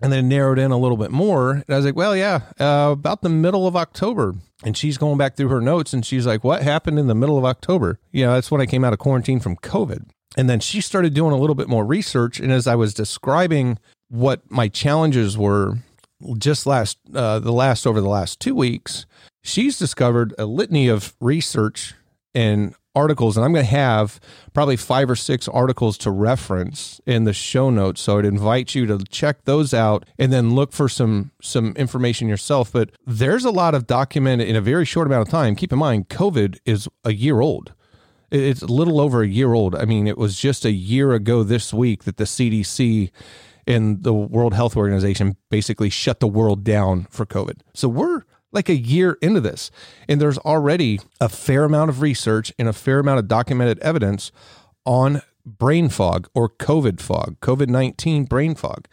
And 0.00 0.12
then 0.12 0.28
narrowed 0.28 0.60
in 0.60 0.70
a 0.70 0.78
little 0.78 0.96
bit 0.96 1.10
more. 1.10 1.50
And 1.50 1.64
I 1.68 1.76
was 1.76 1.84
like, 1.84 1.96
well, 1.96 2.16
yeah, 2.16 2.42
uh, 2.60 2.90
about 2.92 3.22
the 3.22 3.28
middle 3.28 3.66
of 3.66 3.74
October. 3.74 4.34
And 4.62 4.76
she's 4.76 4.96
going 4.96 5.18
back 5.18 5.36
through 5.36 5.48
her 5.48 5.60
notes 5.60 5.92
and 5.92 6.06
she's 6.06 6.24
like, 6.24 6.44
what 6.44 6.62
happened 6.62 7.00
in 7.00 7.08
the 7.08 7.16
middle 7.16 7.36
of 7.36 7.44
October? 7.44 7.98
You 8.12 8.26
know, 8.26 8.34
that's 8.34 8.50
when 8.50 8.60
I 8.60 8.66
came 8.66 8.84
out 8.84 8.92
of 8.92 9.00
quarantine 9.00 9.40
from 9.40 9.56
COVID. 9.56 10.08
And 10.36 10.48
then 10.48 10.60
she 10.60 10.80
started 10.80 11.14
doing 11.14 11.32
a 11.32 11.36
little 11.36 11.56
bit 11.56 11.68
more 11.68 11.84
research. 11.84 12.38
And 12.38 12.52
as 12.52 12.68
I 12.68 12.76
was 12.76 12.94
describing 12.94 13.80
what 14.08 14.48
my 14.48 14.68
challenges 14.68 15.36
were 15.36 15.78
just 16.38 16.64
last, 16.64 16.98
uh, 17.12 17.40
the 17.40 17.52
last 17.52 17.88
over 17.88 18.00
the 18.00 18.08
last 18.08 18.38
two 18.38 18.54
weeks, 18.54 19.04
she's 19.42 19.80
discovered 19.80 20.32
a 20.38 20.46
litany 20.46 20.86
of 20.86 21.16
research 21.20 21.94
and 22.34 22.74
articles 22.96 23.36
and 23.36 23.44
i'm 23.44 23.52
going 23.52 23.64
to 23.64 23.70
have 23.70 24.20
probably 24.52 24.76
five 24.76 25.10
or 25.10 25.16
six 25.16 25.48
articles 25.48 25.98
to 25.98 26.10
reference 26.10 27.00
in 27.06 27.24
the 27.24 27.32
show 27.32 27.70
notes. 27.70 28.00
So 28.00 28.18
i'd 28.18 28.24
invite 28.24 28.74
you 28.74 28.86
to 28.86 28.98
check 29.10 29.44
those 29.44 29.74
out 29.74 30.04
and 30.18 30.32
then 30.32 30.54
look 30.54 30.72
for 30.72 30.88
some 30.88 31.32
some 31.42 31.72
information 31.76 32.28
yourself. 32.28 32.72
But 32.72 32.90
there's 33.06 33.44
a 33.44 33.50
lot 33.50 33.74
of 33.74 33.86
documented 33.86 34.48
in 34.48 34.56
a 34.56 34.60
very 34.60 34.84
short 34.84 35.06
amount 35.06 35.26
of 35.26 35.30
time. 35.30 35.56
Keep 35.56 35.72
in 35.72 35.78
mind 35.78 36.08
covid 36.08 36.58
is 36.64 36.88
a 37.04 37.12
year 37.12 37.40
old. 37.40 37.74
It's 38.30 38.62
a 38.62 38.66
little 38.66 39.00
over 39.00 39.22
a 39.22 39.28
year 39.28 39.52
old. 39.54 39.74
I 39.74 39.84
mean 39.84 40.06
it 40.06 40.16
was 40.16 40.38
just 40.38 40.64
a 40.64 40.72
year 40.72 41.12
ago 41.12 41.42
this 41.42 41.74
week 41.74 42.04
that 42.04 42.16
the 42.16 42.24
cdc 42.24 43.10
and 43.66 44.02
the 44.02 44.12
world 44.12 44.54
health 44.54 44.76
organization 44.76 45.36
basically 45.50 45.90
shut 45.90 46.20
the 46.20 46.28
world 46.28 46.62
down 46.62 47.06
for 47.10 47.26
covid. 47.26 47.60
So 47.74 47.88
we're 47.88 48.22
like 48.54 48.68
a 48.68 48.76
year 48.76 49.18
into 49.20 49.40
this. 49.40 49.70
And 50.08 50.20
there's 50.20 50.38
already 50.38 51.00
a 51.20 51.28
fair 51.28 51.64
amount 51.64 51.90
of 51.90 52.00
research 52.00 52.52
and 52.58 52.68
a 52.68 52.72
fair 52.72 53.00
amount 53.00 53.18
of 53.18 53.28
documented 53.28 53.78
evidence 53.80 54.32
on 54.86 55.22
brain 55.44 55.88
fog 55.88 56.28
or 56.34 56.48
COVID 56.48 57.00
fog, 57.00 57.38
COVID 57.40 57.68
19 57.68 58.24
brain 58.24 58.54
fog. 58.54 58.86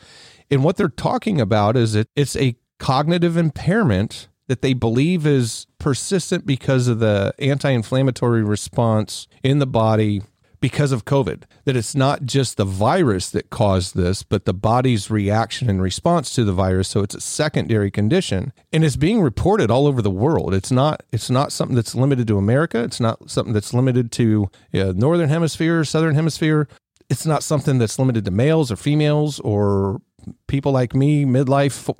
And 0.50 0.64
what 0.64 0.78
they're 0.78 0.90
talking 0.90 1.40
about 1.40 1.78
is 1.78 1.94
that 1.94 2.10
it's 2.16 2.36
a 2.36 2.56
cognitive 2.80 3.38
impairment 3.38 4.28
that 4.48 4.62
they 4.62 4.74
believe 4.74 5.26
is 5.26 5.66
persistent 5.80 6.46
because 6.46 6.88
of 6.88 7.00
the 7.00 7.34
anti 7.40 7.70
inflammatory 7.70 8.44
response 8.44 9.28
in 9.44 9.60
the 9.60 9.68
body 9.68 10.22
because 10.62 10.92
of 10.92 11.06
COVID, 11.06 11.44
that 11.66 11.76
it's 11.76 11.96
not 11.96 12.24
just 12.24 12.56
the 12.56 12.66
virus 12.66 13.30
that 13.32 13.50
caused 13.50 13.96
this, 13.96 14.22
but 14.22 14.46
the 14.46 14.54
body's 14.54 15.10
reaction 15.10 15.70
and 15.70 15.82
response 15.82 16.34
to 16.36 16.44
the 16.44 16.54
virus. 16.54 16.88
So 16.88 17.02
it's 17.02 17.16
a 17.16 17.20
secondary 17.20 17.90
condition 17.90 18.54
and 18.72 18.86
it's 18.86 18.96
being 18.96 19.22
reported 19.22 19.72
all 19.72 19.88
over 19.88 20.02
the 20.02 20.12
world. 20.12 20.54
It's 20.54 20.72
not, 20.72 21.02
it's 21.12 21.30
not 21.30 21.52
something 21.52 21.76
that's 21.76 21.96
limited 21.96 22.28
to 22.28 22.38
America. 22.38 22.84
It's 22.84 23.00
not 23.00 23.30
something 23.30 23.54
that's 23.54 23.74
limited 23.74 24.12
to 24.14 24.50
uh, 24.74 24.94
Northern 24.96 25.30
hemisphere, 25.30 25.84
Southern 25.84 26.16
hemisphere. 26.16 26.68
It's 27.10 27.26
not 27.26 27.44
something 27.44 27.80
that's 27.80 27.98
limited 28.00 28.24
to 28.26 28.32
males 28.32 28.72
or 28.72 28.76
females 28.76 29.40
or 29.40 30.00
people 30.48 30.72
like 30.72 30.94
me, 30.94 31.26
midlife, 31.26 31.92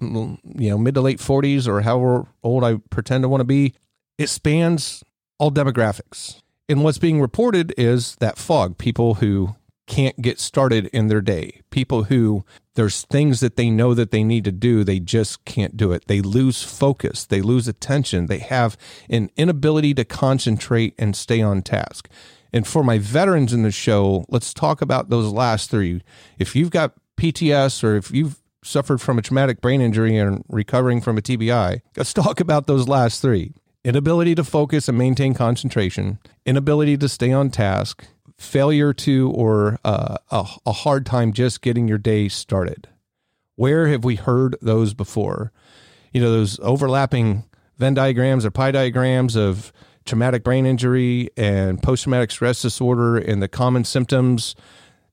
you 0.56 0.70
know, 0.70 0.78
mid 0.78 0.94
to 0.94 1.02
late 1.02 1.20
40s 1.20 1.68
or 1.68 1.82
however 1.82 2.28
old 2.44 2.64
I 2.64 2.78
pretend 2.92 3.24
to 3.24 3.30
want 3.30 3.42
to 3.42 3.46
be. 3.46 3.74
It 4.20 4.28
spans 4.28 5.04
all 5.40 5.52
demographics. 5.52 6.42
And 6.72 6.86
what's 6.86 6.98
being 6.98 7.20
reported 7.20 7.74
is 7.78 8.16
that 8.22 8.38
fog, 8.38 8.78
people 8.78 9.16
who 9.16 9.58
can't 9.88 10.22
get 10.22 10.40
started 10.40 10.86
in 10.94 11.08
their 11.08 11.20
day, 11.20 11.60
people 11.70 12.06
who 12.06 12.46
there's 12.76 13.02
things 13.02 13.42
that 13.42 13.58
they 13.58 13.70
know 13.70 13.94
that 13.94 14.12
they 14.12 14.24
need 14.24 14.46
to 14.46 14.54
do, 14.54 14.86
they 14.86 15.02
just 15.02 15.44
can't 15.44 15.76
do 15.76 15.92
it. 15.92 16.08
They 16.08 16.22
lose 16.22 16.64
focus, 16.64 17.26
they 17.26 17.42
lose 17.42 17.68
attention, 17.68 18.28
they 18.28 18.38
have 18.38 18.78
an 19.10 19.32
inability 19.36 19.94
to 19.96 20.06
concentrate 20.06 20.94
and 20.98 21.14
stay 21.14 21.42
on 21.42 21.62
task. 21.62 22.08
And 22.54 22.66
for 22.66 22.86
my 22.86 23.00
veterans 23.00 23.52
in 23.52 23.64
the 23.64 23.72
show, 23.72 24.24
let's 24.30 24.54
talk 24.54 24.82
about 24.82 25.10
those 25.10 25.30
last 25.30 25.70
three. 25.70 26.02
If 26.40 26.56
you've 26.56 26.72
got 26.72 26.94
PTS 27.18 27.84
or 27.84 27.98
if 27.98 28.12
you've 28.12 28.42
suffered 28.64 29.02
from 29.02 29.20
a 29.20 29.22
traumatic 29.22 29.60
brain 29.60 29.82
injury 29.82 30.16
and 30.16 30.46
recovering 30.48 31.02
from 31.02 31.18
a 31.18 31.22
TBI, 31.22 31.82
let's 31.98 32.14
talk 32.14 32.40
about 32.40 32.68
those 32.68 32.88
last 32.88 33.22
three 33.22 33.56
inability 33.84 34.36
to 34.36 34.44
focus 34.44 34.88
and 34.88 34.98
maintain 34.98 35.34
concentration, 35.34 36.20
inability 36.46 36.98
to 36.98 37.10
stay 37.10 37.32
on 37.32 37.50
task, 37.50 38.06
failure 38.38 38.94
to, 38.94 39.32
or 39.32 39.80
uh, 39.84 40.18
a, 40.30 40.48
a 40.66 40.72
hard 40.72 41.06
time 41.06 41.34
just 41.34 41.62
getting 41.62 41.88
your 41.88 41.98
day 41.98 42.28
started. 42.28 42.88
Where 43.56 43.88
have 43.88 44.04
we 44.04 44.16
heard 44.16 44.56
those 44.62 44.94
before? 44.94 45.52
You 46.12 46.22
know, 46.22 46.32
those 46.32 46.60
overlapping 46.60 47.44
Venn 47.78 47.94
diagrams 47.94 48.46
or 48.46 48.52
pie 48.52 48.72
diagrams 48.72 49.36
of 49.36 49.72
traumatic 50.06 50.44
brain 50.44 50.66
injury 50.66 51.30
and 51.38 51.82
post 51.82 52.04
traumatic 52.04 52.32
stress 52.32 52.62
disorder 52.62 53.18
and 53.18 53.42
the 53.42 53.48
common 53.48 53.84
symptoms. 53.84 54.56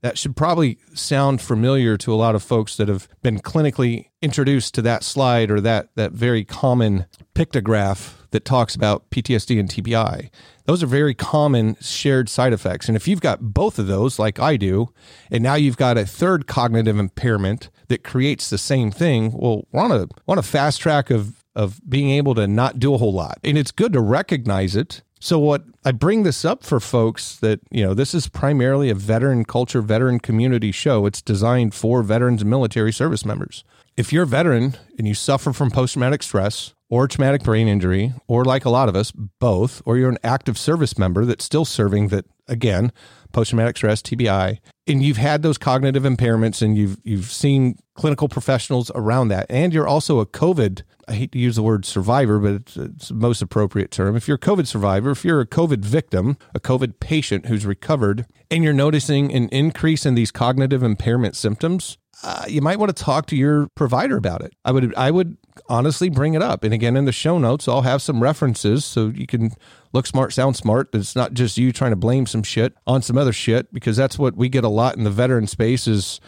That 0.00 0.16
should 0.16 0.36
probably 0.36 0.78
sound 0.94 1.40
familiar 1.40 1.96
to 1.98 2.12
a 2.12 2.16
lot 2.16 2.34
of 2.34 2.42
folks 2.42 2.76
that 2.76 2.88
have 2.88 3.08
been 3.22 3.40
clinically 3.40 4.06
introduced 4.22 4.74
to 4.74 4.82
that 4.82 5.02
slide 5.02 5.50
or 5.50 5.60
that, 5.60 5.88
that 5.96 6.12
very 6.12 6.44
common 6.44 7.06
pictograph 7.34 8.14
that 8.30 8.44
talks 8.44 8.74
about 8.74 9.08
PTSD 9.10 9.58
and 9.58 9.68
TBI. 9.68 10.30
Those 10.66 10.82
are 10.82 10.86
very 10.86 11.14
common 11.14 11.76
shared 11.80 12.28
side 12.28 12.52
effects. 12.52 12.88
And 12.88 12.96
if 12.96 13.08
you've 13.08 13.20
got 13.20 13.40
both 13.40 13.78
of 13.78 13.86
those, 13.86 14.18
like 14.18 14.38
I 14.38 14.56
do, 14.56 14.88
and 15.30 15.42
now 15.42 15.54
you've 15.54 15.78
got 15.78 15.96
a 15.96 16.04
third 16.04 16.46
cognitive 16.46 16.98
impairment 16.98 17.70
that 17.88 18.04
creates 18.04 18.50
the 18.50 18.58
same 18.58 18.90
thing, 18.90 19.32
well, 19.32 19.66
we're 19.72 19.82
on 19.82 19.92
a, 19.92 20.08
on 20.26 20.38
a 20.38 20.42
fast 20.42 20.80
track 20.80 21.10
of, 21.10 21.42
of 21.54 21.80
being 21.88 22.10
able 22.10 22.34
to 22.34 22.46
not 22.46 22.78
do 22.78 22.92
a 22.94 22.98
whole 22.98 23.14
lot. 23.14 23.38
And 23.42 23.56
it's 23.56 23.70
good 23.70 23.94
to 23.94 24.00
recognize 24.00 24.76
it. 24.76 25.02
So, 25.20 25.38
what 25.38 25.64
I 25.84 25.92
bring 25.92 26.22
this 26.22 26.44
up 26.44 26.62
for 26.62 26.78
folks 26.80 27.36
that, 27.36 27.60
you 27.70 27.84
know, 27.84 27.94
this 27.94 28.14
is 28.14 28.28
primarily 28.28 28.90
a 28.90 28.94
veteran 28.94 29.44
culture, 29.44 29.82
veteran 29.82 30.20
community 30.20 30.70
show. 30.70 31.06
It's 31.06 31.22
designed 31.22 31.74
for 31.74 32.02
veterans 32.02 32.42
and 32.42 32.50
military 32.50 32.92
service 32.92 33.24
members. 33.24 33.64
If 33.96 34.12
you're 34.12 34.22
a 34.22 34.26
veteran 34.26 34.76
and 34.96 35.08
you 35.08 35.14
suffer 35.14 35.52
from 35.52 35.70
post 35.70 35.94
traumatic 35.94 36.22
stress, 36.22 36.74
or 36.90 37.06
traumatic 37.06 37.42
brain 37.42 37.68
injury, 37.68 38.14
or 38.26 38.44
like 38.44 38.64
a 38.64 38.70
lot 38.70 38.88
of 38.88 38.96
us, 38.96 39.10
both, 39.10 39.82
or 39.84 39.98
you're 39.98 40.08
an 40.08 40.18
active 40.24 40.56
service 40.56 40.96
member 40.96 41.24
that's 41.24 41.44
still 41.44 41.64
serving 41.64 42.08
that 42.08 42.24
again, 42.46 42.92
post 43.32 43.50
traumatic 43.50 43.76
stress, 43.76 44.02
TBI, 44.02 44.58
and 44.86 45.02
you've 45.02 45.16
had 45.16 45.42
those 45.42 45.58
cognitive 45.58 46.04
impairments 46.04 46.62
and 46.62 46.76
you've 46.76 46.98
you've 47.04 47.30
seen 47.30 47.76
clinical 47.94 48.28
professionals 48.28 48.90
around 48.94 49.28
that, 49.28 49.46
and 49.48 49.72
you're 49.72 49.88
also 49.88 50.20
a 50.20 50.26
COVID. 50.26 50.82
I 51.06 51.14
hate 51.14 51.32
to 51.32 51.38
use 51.38 51.56
the 51.56 51.62
word 51.62 51.86
survivor, 51.86 52.38
but 52.38 52.52
it's, 52.52 52.76
it's 52.76 53.08
the 53.08 53.14
most 53.14 53.40
appropriate 53.40 53.90
term. 53.90 54.14
If 54.14 54.28
you're 54.28 54.36
a 54.36 54.40
COVID 54.40 54.66
survivor, 54.66 55.10
if 55.10 55.24
you're 55.24 55.40
a 55.40 55.46
COVID 55.46 55.82
victim, 55.82 56.36
a 56.54 56.60
COVID 56.60 57.00
patient 57.00 57.46
who's 57.46 57.64
recovered, 57.64 58.26
and 58.50 58.62
you're 58.62 58.74
noticing 58.74 59.32
an 59.32 59.48
increase 59.48 60.04
in 60.04 60.14
these 60.14 60.30
cognitive 60.30 60.82
impairment 60.82 61.34
symptoms, 61.34 61.96
uh, 62.22 62.44
you 62.48 62.60
might 62.60 62.78
want 62.78 62.94
to 62.94 63.04
talk 63.04 63.26
to 63.26 63.36
your 63.36 63.68
provider 63.74 64.16
about 64.16 64.42
it. 64.42 64.52
I 64.64 64.72
would 64.72 64.94
I 64.96 65.10
would 65.10 65.36
honestly 65.68 66.08
bring 66.08 66.34
it 66.34 66.42
up. 66.42 66.64
And 66.64 66.74
again, 66.74 66.96
in 66.96 67.04
the 67.04 67.12
show 67.12 67.38
notes, 67.38 67.68
I'll 67.68 67.82
have 67.82 68.02
some 68.02 68.22
references 68.22 68.84
so 68.84 69.08
you 69.08 69.26
can 69.26 69.50
look 69.92 70.06
smart, 70.06 70.32
sound 70.32 70.56
smart. 70.56 70.88
It's 70.92 71.16
not 71.16 71.34
just 71.34 71.58
you 71.58 71.72
trying 71.72 71.92
to 71.92 71.96
blame 71.96 72.26
some 72.26 72.42
shit 72.42 72.74
on 72.86 73.02
some 73.02 73.18
other 73.18 73.32
shit 73.32 73.72
because 73.72 73.96
that's 73.96 74.18
what 74.18 74.36
we 74.36 74.48
get 74.48 74.64
a 74.64 74.68
lot 74.68 74.96
in 74.96 75.04
the 75.04 75.10
veteran 75.10 75.46
space 75.46 75.86
is 75.86 76.20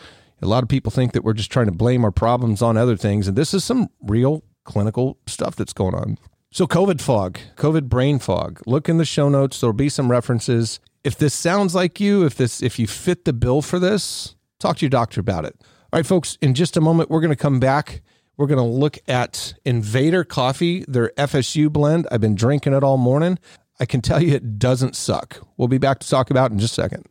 a 0.43 0.47
lot 0.47 0.63
of 0.63 0.69
people 0.69 0.91
think 0.91 1.13
that 1.13 1.25
we're 1.25 1.35
just 1.35 1.51
trying 1.51 1.67
to 1.67 1.73
blame 1.73 2.05
our 2.05 2.11
problems 2.11 2.63
on 2.63 2.77
other 2.77 2.97
things. 2.97 3.29
And 3.29 3.37
this 3.37 3.53
is 3.53 3.65
some 3.65 3.89
real 4.03 4.43
clinical 4.65 5.19
stuff 5.27 5.57
that's 5.57 5.73
going 5.73 5.95
on. 5.95 6.19
So 6.53 6.67
COVID 6.67 7.01
fog, 7.01 7.39
COVID 7.57 7.89
brain 7.89 8.19
fog. 8.19 8.61
Look 8.67 8.89
in 8.89 8.99
the 8.99 9.05
show 9.05 9.29
notes. 9.29 9.61
There'll 9.61 9.73
be 9.73 9.89
some 9.89 10.11
references. 10.11 10.81
If 11.05 11.17
this 11.17 11.35
sounds 11.35 11.75
like 11.75 12.01
you, 12.01 12.25
if 12.25 12.35
this 12.35 12.63
if 12.63 12.79
you 12.79 12.87
fit 12.87 13.25
the 13.25 13.33
bill 13.33 13.63
for 13.63 13.79
this, 13.79 14.35
talk 14.59 14.79
to 14.79 14.83
your 14.83 14.91
doctor 14.91 15.21
about 15.21 15.45
it. 15.45 15.57
All 15.93 15.99
right, 15.99 16.07
folks, 16.07 16.39
in 16.41 16.55
just 16.55 16.77
a 16.77 16.81
moment, 16.81 17.11
we're 17.11 17.21
going 17.21 17.31
to 17.31 17.37
come 17.37 17.61
back. 17.61 18.03
We're 18.41 18.47
going 18.47 18.57
to 18.57 18.65
look 18.65 18.97
at 19.07 19.53
Invader 19.67 20.25
Coffee, 20.25 20.87
their 20.89 21.11
FSU 21.19 21.71
blend. 21.71 22.09
I've 22.11 22.23
been 22.23 22.35
drinking 22.35 22.73
it 22.73 22.83
all 22.83 22.97
morning. 22.97 23.39
I 23.79 23.85
can 23.85 24.01
tell 24.01 24.23
you 24.23 24.35
it 24.35 24.59
doesn't 24.59 24.97
suck. 24.97 25.47
We'll 25.59 25.69
be 25.69 25.77
back 25.77 25.99
to 25.99 26.09
talk 26.09 26.31
about 26.31 26.51
in 26.51 26.59
just 26.59 26.79
a 26.79 26.81
second. 26.81 27.05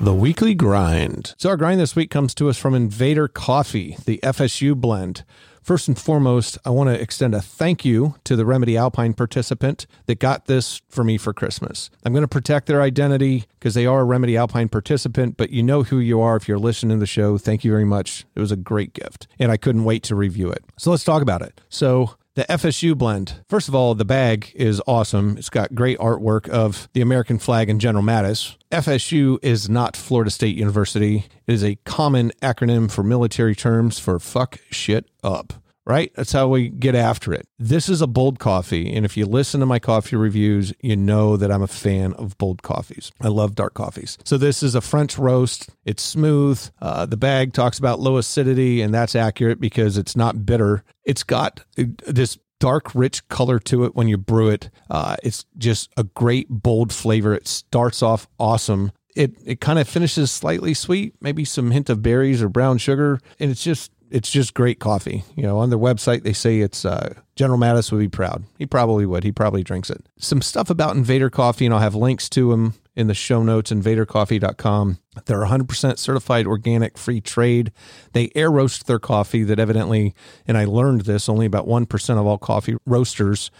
The 0.00 0.14
weekly 0.14 0.54
grind. 0.54 1.34
So, 1.38 1.48
our 1.48 1.56
grind 1.56 1.80
this 1.80 1.96
week 1.96 2.12
comes 2.12 2.32
to 2.36 2.48
us 2.48 2.56
from 2.56 2.76
Invader 2.76 3.26
Coffee, 3.26 3.96
the 4.04 4.20
FSU 4.22 4.76
blend. 4.76 5.24
First 5.62 5.86
and 5.86 5.96
foremost, 5.96 6.58
I 6.64 6.70
want 6.70 6.90
to 6.90 7.00
extend 7.00 7.36
a 7.36 7.40
thank 7.40 7.84
you 7.84 8.16
to 8.24 8.34
the 8.34 8.44
Remedy 8.44 8.76
Alpine 8.76 9.14
participant 9.14 9.86
that 10.06 10.18
got 10.18 10.46
this 10.46 10.82
for 10.88 11.04
me 11.04 11.16
for 11.16 11.32
Christmas. 11.32 11.88
I'm 12.04 12.12
going 12.12 12.24
to 12.24 12.28
protect 12.28 12.66
their 12.66 12.82
identity 12.82 13.44
because 13.60 13.74
they 13.74 13.86
are 13.86 14.00
a 14.00 14.04
Remedy 14.04 14.36
Alpine 14.36 14.68
participant, 14.68 15.36
but 15.36 15.50
you 15.50 15.62
know 15.62 15.84
who 15.84 16.00
you 16.00 16.20
are 16.20 16.34
if 16.34 16.48
you're 16.48 16.58
listening 16.58 16.96
to 16.96 17.00
the 17.00 17.06
show. 17.06 17.38
Thank 17.38 17.62
you 17.62 17.70
very 17.70 17.84
much. 17.84 18.26
It 18.34 18.40
was 18.40 18.50
a 18.50 18.56
great 18.56 18.92
gift, 18.92 19.28
and 19.38 19.52
I 19.52 19.56
couldn't 19.56 19.84
wait 19.84 20.02
to 20.04 20.16
review 20.16 20.50
it. 20.50 20.64
So 20.78 20.90
let's 20.90 21.04
talk 21.04 21.22
about 21.22 21.42
it. 21.42 21.60
So, 21.68 22.16
the 22.34 22.44
FSU 22.44 22.96
blend. 22.96 23.44
First 23.48 23.68
of 23.68 23.74
all, 23.74 23.94
the 23.94 24.04
bag 24.04 24.52
is 24.54 24.80
awesome. 24.86 25.36
It's 25.36 25.50
got 25.50 25.74
great 25.74 25.98
artwork 25.98 26.48
of 26.48 26.88
the 26.92 27.00
American 27.00 27.38
flag 27.38 27.68
and 27.68 27.80
General 27.80 28.04
Mattis. 28.04 28.56
FSU 28.70 29.38
is 29.42 29.68
not 29.68 29.96
Florida 29.96 30.30
State 30.30 30.56
University. 30.56 31.26
It 31.46 31.52
is 31.52 31.64
a 31.64 31.76
common 31.84 32.32
acronym 32.40 32.90
for 32.90 33.02
military 33.02 33.54
terms 33.54 33.98
for 33.98 34.18
fuck 34.18 34.60
shit 34.70 35.06
up 35.22 35.52
right? 35.84 36.12
That's 36.14 36.32
how 36.32 36.48
we 36.48 36.68
get 36.68 36.94
after 36.94 37.32
it. 37.32 37.46
This 37.58 37.88
is 37.88 38.00
a 38.00 38.06
bold 38.06 38.38
coffee. 38.38 38.94
And 38.94 39.04
if 39.04 39.16
you 39.16 39.26
listen 39.26 39.60
to 39.60 39.66
my 39.66 39.78
coffee 39.78 40.16
reviews, 40.16 40.72
you 40.80 40.96
know 40.96 41.36
that 41.36 41.50
I'm 41.50 41.62
a 41.62 41.66
fan 41.66 42.12
of 42.14 42.38
bold 42.38 42.62
coffees. 42.62 43.10
I 43.20 43.28
love 43.28 43.54
dark 43.54 43.74
coffees. 43.74 44.18
So 44.24 44.38
this 44.38 44.62
is 44.62 44.74
a 44.74 44.80
French 44.80 45.18
roast. 45.18 45.70
It's 45.84 46.02
smooth. 46.02 46.60
Uh, 46.80 47.06
the 47.06 47.16
bag 47.16 47.52
talks 47.52 47.78
about 47.78 48.00
low 48.00 48.16
acidity, 48.16 48.80
and 48.80 48.94
that's 48.94 49.16
accurate 49.16 49.60
because 49.60 49.96
it's 49.96 50.16
not 50.16 50.46
bitter. 50.46 50.84
It's 51.04 51.22
got 51.22 51.60
this 51.76 52.38
dark, 52.62 52.94
rich 52.94 53.26
color 53.28 53.58
to 53.58 53.84
it 53.84 53.96
when 53.96 54.06
you 54.06 54.16
brew 54.16 54.48
it. 54.48 54.70
Uh, 54.88 55.16
it's 55.22 55.44
just 55.58 55.90
a 55.96 56.04
great, 56.04 56.48
bold 56.48 56.92
flavor. 56.92 57.34
It 57.34 57.48
starts 57.48 58.02
off 58.02 58.28
awesome. 58.38 58.92
It, 59.16 59.34
it 59.44 59.60
kind 59.60 59.78
of 59.78 59.88
finishes 59.88 60.30
slightly 60.30 60.72
sweet, 60.72 61.14
maybe 61.20 61.44
some 61.44 61.72
hint 61.72 61.90
of 61.90 62.02
berries 62.02 62.40
or 62.40 62.48
brown 62.48 62.78
sugar. 62.78 63.18
And 63.40 63.50
it's 63.50 63.64
just 63.64 63.90
it's 64.12 64.30
just 64.30 64.54
great 64.54 64.78
coffee. 64.78 65.24
You 65.34 65.42
know, 65.42 65.58
on 65.58 65.70
their 65.70 65.78
website 65.78 66.22
they 66.22 66.32
say 66.32 66.60
it's 66.60 66.84
uh, 66.84 67.14
General 67.34 67.58
Mattis 67.58 67.90
would 67.90 67.98
be 67.98 68.08
proud. 68.08 68.44
He 68.58 68.66
probably 68.66 69.06
would. 69.06 69.24
He 69.24 69.32
probably 69.32 69.64
drinks 69.64 69.90
it. 69.90 70.06
Some 70.18 70.40
stuff 70.40 70.70
about 70.70 70.94
Invader 70.94 71.30
Coffee, 71.30 71.64
and 71.64 71.74
I'll 71.74 71.80
have 71.80 71.94
links 71.94 72.28
to 72.30 72.50
them 72.50 72.74
in 72.94 73.06
the 73.06 73.14
show 73.14 73.42
notes. 73.42 73.70
InvaderCoffee.com. 73.70 74.98
They're 75.26 75.44
100% 75.44 75.98
certified 75.98 76.46
organic, 76.46 76.98
free 76.98 77.20
trade. 77.20 77.72
They 78.12 78.30
air 78.34 78.50
roast 78.50 78.86
their 78.86 78.98
coffee. 78.98 79.44
That 79.44 79.58
evidently, 79.58 80.14
and 80.46 80.56
I 80.56 80.64
learned 80.64 81.02
this, 81.02 81.28
only 81.28 81.46
about 81.46 81.66
one 81.66 81.86
percent 81.86 82.18
of 82.18 82.26
all 82.26 82.38
coffee 82.38 82.76
roasters 82.86 83.50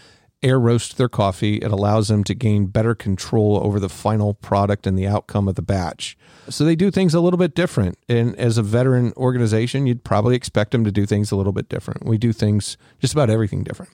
air 0.43 0.59
roast 0.59 0.97
their 0.97 1.09
coffee. 1.09 1.57
It 1.57 1.71
allows 1.71 2.09
them 2.09 2.25
to 2.25 2.35
gain 2.35 2.67
better 2.67 2.95
control 2.95 3.61
over 3.63 3.79
the 3.79 3.89
final 3.89 4.35
product 4.35 4.87
and 4.87 4.99
the 4.99 5.07
outcome 5.07 5.49
of 5.49 5.55
the 5.55 5.63
batch. 5.63 6.17
So 6.49 6.65
they 6.65 6.75
do 6.75 6.91
things 6.91 7.15
a 7.15 7.21
little 7.21 7.39
bit 7.39 7.55
different. 7.55 7.97
And 8.09 8.37
as 8.37 8.59
a 8.59 8.63
veteran 8.63 9.13
organization, 9.17 9.87
you'd 9.87 10.05
probably 10.05 10.35
expect 10.35 10.73
them 10.73 10.85
to 10.85 10.91
do 10.93 11.07
things 11.07 11.31
a 11.31 11.37
little 11.37 11.53
bit 11.53 11.69
different. 11.69 12.05
We 12.05 12.19
do 12.19 12.33
things 12.33 12.77
just 12.99 13.13
about 13.13 13.31
everything 13.31 13.63
different. 13.63 13.93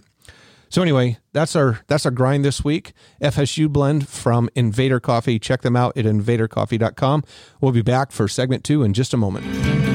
So 0.71 0.83
anyway, 0.83 1.19
that's 1.33 1.57
our 1.57 1.81
that's 1.87 2.05
our 2.05 2.13
grind 2.13 2.45
this 2.45 2.65
week. 2.65 2.93
FSU 3.23 3.69
blend 3.69 4.09
from 4.09 4.51
Invader 4.55 5.01
Coffee. 5.01 5.39
Check 5.39 5.63
them 5.63 5.77
out 5.77 5.97
at 5.97 6.05
invadercoffee.com. 6.05 7.25
We'll 7.61 7.73
be 7.73 7.83
back 7.83 8.13
for 8.13 8.29
segment 8.29 8.65
2 8.65 8.83
in 8.83 8.93
just 8.93 9.15
a 9.15 9.17
moment 9.17 9.88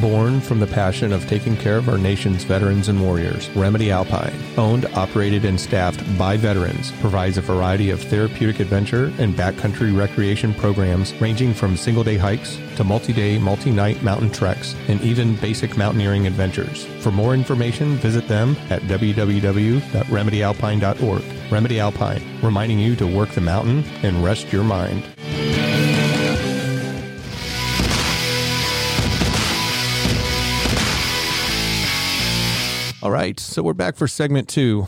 born 0.00 0.40
from 0.40 0.60
the 0.60 0.66
passion 0.66 1.12
of 1.12 1.28
taking 1.28 1.56
care 1.56 1.76
of 1.76 1.88
our 1.88 1.98
nation's 1.98 2.44
veterans 2.44 2.88
and 2.88 3.02
warriors. 3.02 3.50
Remedy 3.50 3.90
Alpine, 3.90 4.32
owned, 4.56 4.86
operated, 4.94 5.44
and 5.44 5.60
staffed 5.60 6.00
by 6.18 6.36
veterans, 6.36 6.92
provides 7.00 7.36
a 7.36 7.42
variety 7.42 7.90
of 7.90 8.00
therapeutic 8.00 8.60
adventure 8.60 9.12
and 9.18 9.34
backcountry 9.34 9.96
recreation 9.96 10.54
programs 10.54 11.12
ranging 11.20 11.52
from 11.52 11.76
single 11.76 12.02
day 12.02 12.16
hikes 12.16 12.58
to 12.76 12.84
multi 12.84 13.12
day, 13.12 13.38
multi 13.38 13.70
night 13.70 14.02
mountain 14.02 14.30
treks 14.30 14.74
and 14.88 14.98
even 15.02 15.36
basic 15.36 15.76
mountaineering 15.76 16.26
adventures. 16.26 16.86
For 17.00 17.12
more 17.12 17.34
information, 17.34 17.96
visit 17.96 18.26
them 18.28 18.56
at 18.70 18.80
www.remedyalpine.org. 18.82 21.52
Remedy 21.52 21.80
Alpine, 21.80 22.22
reminding 22.42 22.78
you 22.78 22.94
to 22.96 23.06
work 23.06 23.30
the 23.30 23.40
mountain 23.40 23.82
and 24.02 24.22
rest 24.24 24.52
your 24.52 24.64
mind. 24.64 25.04
All 33.02 33.10
right, 33.10 33.40
so 33.40 33.62
we're 33.62 33.72
back 33.72 33.96
for 33.96 34.06
segment 34.06 34.46
two. 34.46 34.86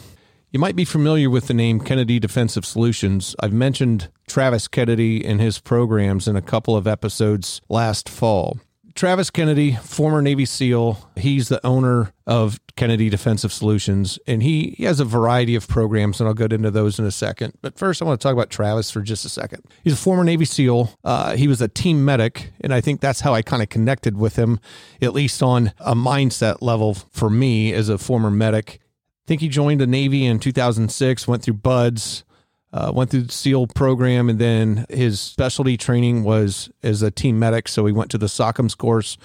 You 0.51 0.61
might 0.61 0.77
be 0.77 0.85
familiar 0.85 1.31
with 1.31 1.47
the 1.47 1.55
name 1.55 1.81
Kennedy 1.81 2.19
Defensive 2.19 2.67
Solutions. 2.67 3.35
I've 3.41 3.55
mentioned 3.55 4.11
Travis 4.29 4.69
Kennedy 4.69 5.25
and 5.25 5.41
his 5.41 5.59
programs 5.59 6.29
in 6.29 6.37
a 6.37 6.43
couple 6.43 6.77
of 6.77 6.87
episodes 6.87 7.63
last 7.71 8.11
fall. 8.11 8.61
Travis 8.95 9.31
Kennedy, 9.31 9.73
former 9.73 10.21
Navy 10.21 10.45
SEAL, 10.45 11.11
he's 11.17 11.49
the 11.49 11.65
owner 11.67 12.13
of 12.27 12.61
Kennedy 12.77 13.09
Defensive 13.09 13.53
Solutions, 13.53 14.19
and 14.27 14.43
he, 14.43 14.75
he 14.77 14.85
has 14.85 15.01
a 15.01 15.05
variety 15.05 15.55
of 15.55 15.67
programs, 15.67 16.21
and 16.21 16.29
I'll 16.29 16.35
get 16.35 16.53
into 16.53 16.71
those 16.71 16.99
in 16.99 17.05
a 17.05 17.11
second. 17.11 17.55
But 17.63 17.79
first, 17.79 18.03
I 18.03 18.05
want 18.05 18.21
to 18.21 18.23
talk 18.23 18.33
about 18.33 18.51
Travis 18.51 18.91
for 18.91 19.01
just 19.01 19.25
a 19.25 19.29
second. 19.29 19.65
He's 19.83 19.95
a 19.95 19.97
former 19.97 20.25
Navy 20.25 20.45
SEAL. 20.45 20.91
Uh, 21.05 21.37
he 21.37 21.49
was 21.49 21.61
a 21.63 21.69
team 21.69 22.05
medic, 22.05 22.53
and 22.61 22.73
I 22.73 22.81
think 22.81 23.01
that's 23.01 23.21
how 23.21 23.35
I 23.35 23.43
kind 23.43 23.63
of 23.63 23.69
connected 23.69 24.17
with 24.17 24.37
him, 24.37 24.61
at 25.01 25.15
least 25.15 25.43
on 25.43 25.73
a 25.79 25.95
mindset 25.95 26.59
level 26.61 26.95
for 26.95 27.31
me 27.31 27.73
as 27.73 27.89
a 27.89 27.99
former 27.99 28.31
medic. 28.31 28.81
I 29.25 29.27
think 29.27 29.41
he 29.41 29.49
joined 29.49 29.81
the 29.81 29.87
Navy 29.87 30.27
in 30.27 30.39
2006, 30.39 31.29
went 31.29 31.43
through 31.43 31.55
BUD/S, 31.55 32.25
uh, 32.73 32.93
went 32.95 33.11
through 33.11 33.23
the 33.23 33.33
SEAL 33.33 33.69
program, 33.69 34.29
and 34.29 34.39
then 34.39 34.87
his 34.89 35.21
specialty 35.21 35.77
training 35.77 36.25
was 36.25 36.71
as 36.83 37.03
a 37.03 37.11
team 37.11 37.39
medic. 37.39 37.69
So 37.69 37.87
he 37.87 37.93
went 37.93 38.11
to 38.13 38.19
the 38.19 38.27
SOCMS 38.27 38.77
course 38.77 39.19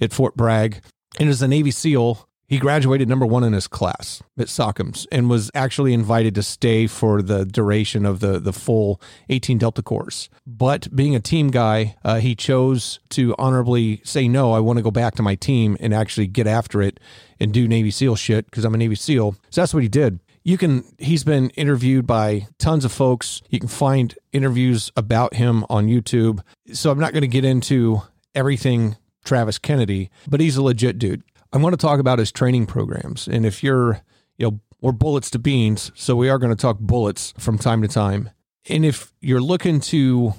at 0.00 0.12
Fort 0.12 0.36
Bragg. 0.36 0.82
And 1.18 1.28
as 1.28 1.42
a 1.42 1.48
Navy 1.48 1.70
SEAL, 1.70 2.28
he 2.46 2.58
graduated 2.58 3.08
number 3.08 3.26
one 3.26 3.44
in 3.44 3.52
his 3.52 3.68
class 3.68 4.24
at 4.36 4.48
SOCMS 4.48 5.06
and 5.12 5.30
was 5.30 5.52
actually 5.54 5.92
invited 5.92 6.34
to 6.34 6.42
stay 6.42 6.88
for 6.88 7.22
the 7.22 7.46
duration 7.46 8.04
of 8.04 8.18
the, 8.18 8.40
the 8.40 8.52
full 8.52 9.00
18 9.28 9.58
Delta 9.58 9.82
course. 9.82 10.28
But 10.44 10.94
being 10.94 11.14
a 11.14 11.20
team 11.20 11.52
guy, 11.52 11.96
uh, 12.04 12.18
he 12.18 12.34
chose 12.34 12.98
to 13.10 13.36
honorably 13.38 14.00
say, 14.04 14.26
no, 14.26 14.52
I 14.52 14.58
want 14.58 14.78
to 14.78 14.82
go 14.82 14.90
back 14.90 15.14
to 15.14 15.22
my 15.22 15.36
team 15.36 15.76
and 15.78 15.94
actually 15.94 16.26
get 16.26 16.48
after 16.48 16.82
it 16.82 16.98
and 17.38 17.52
do 17.52 17.68
Navy 17.68 17.92
SEAL 17.92 18.16
shit 18.16 18.46
because 18.46 18.64
I'm 18.64 18.74
a 18.74 18.78
Navy 18.78 18.96
SEAL. 18.96 19.36
So 19.50 19.60
that's 19.60 19.72
what 19.72 19.84
he 19.84 19.88
did 19.88 20.18
you 20.42 20.58
can 20.58 20.84
he's 20.98 21.24
been 21.24 21.50
interviewed 21.50 22.06
by 22.06 22.46
tons 22.58 22.84
of 22.84 22.92
folks. 22.92 23.42
You 23.50 23.58
can 23.58 23.68
find 23.68 24.14
interviews 24.32 24.90
about 24.96 25.34
him 25.34 25.64
on 25.68 25.86
youtube. 25.86 26.40
So 26.72 26.90
i'm 26.90 26.98
not 26.98 27.12
going 27.12 27.22
to 27.22 27.28
get 27.28 27.44
into 27.44 28.02
everything 28.34 28.96
travis 29.24 29.58
kennedy 29.58 30.10
but 30.26 30.40
he's 30.40 30.56
a 30.56 30.62
legit 30.62 30.98
dude. 30.98 31.22
I 31.52 31.58
want 31.58 31.72
to 31.72 31.76
talk 31.76 31.98
about 31.98 32.18
his 32.18 32.30
training 32.30 32.66
programs. 32.66 33.26
And 33.28 33.44
if 33.44 33.62
you're 33.62 34.02
you 34.38 34.50
know 34.50 34.60
we're 34.80 34.92
bullets 34.92 35.30
to 35.30 35.38
beans 35.38 35.92
so 35.94 36.16
we 36.16 36.30
are 36.30 36.38
going 36.38 36.54
to 36.54 36.60
talk 36.60 36.78
bullets 36.78 37.34
from 37.38 37.58
time 37.58 37.82
to 37.82 37.88
time. 37.88 38.30
And 38.68 38.84
if 38.84 39.12
you're 39.20 39.42
looking 39.42 39.80
to 39.80 40.34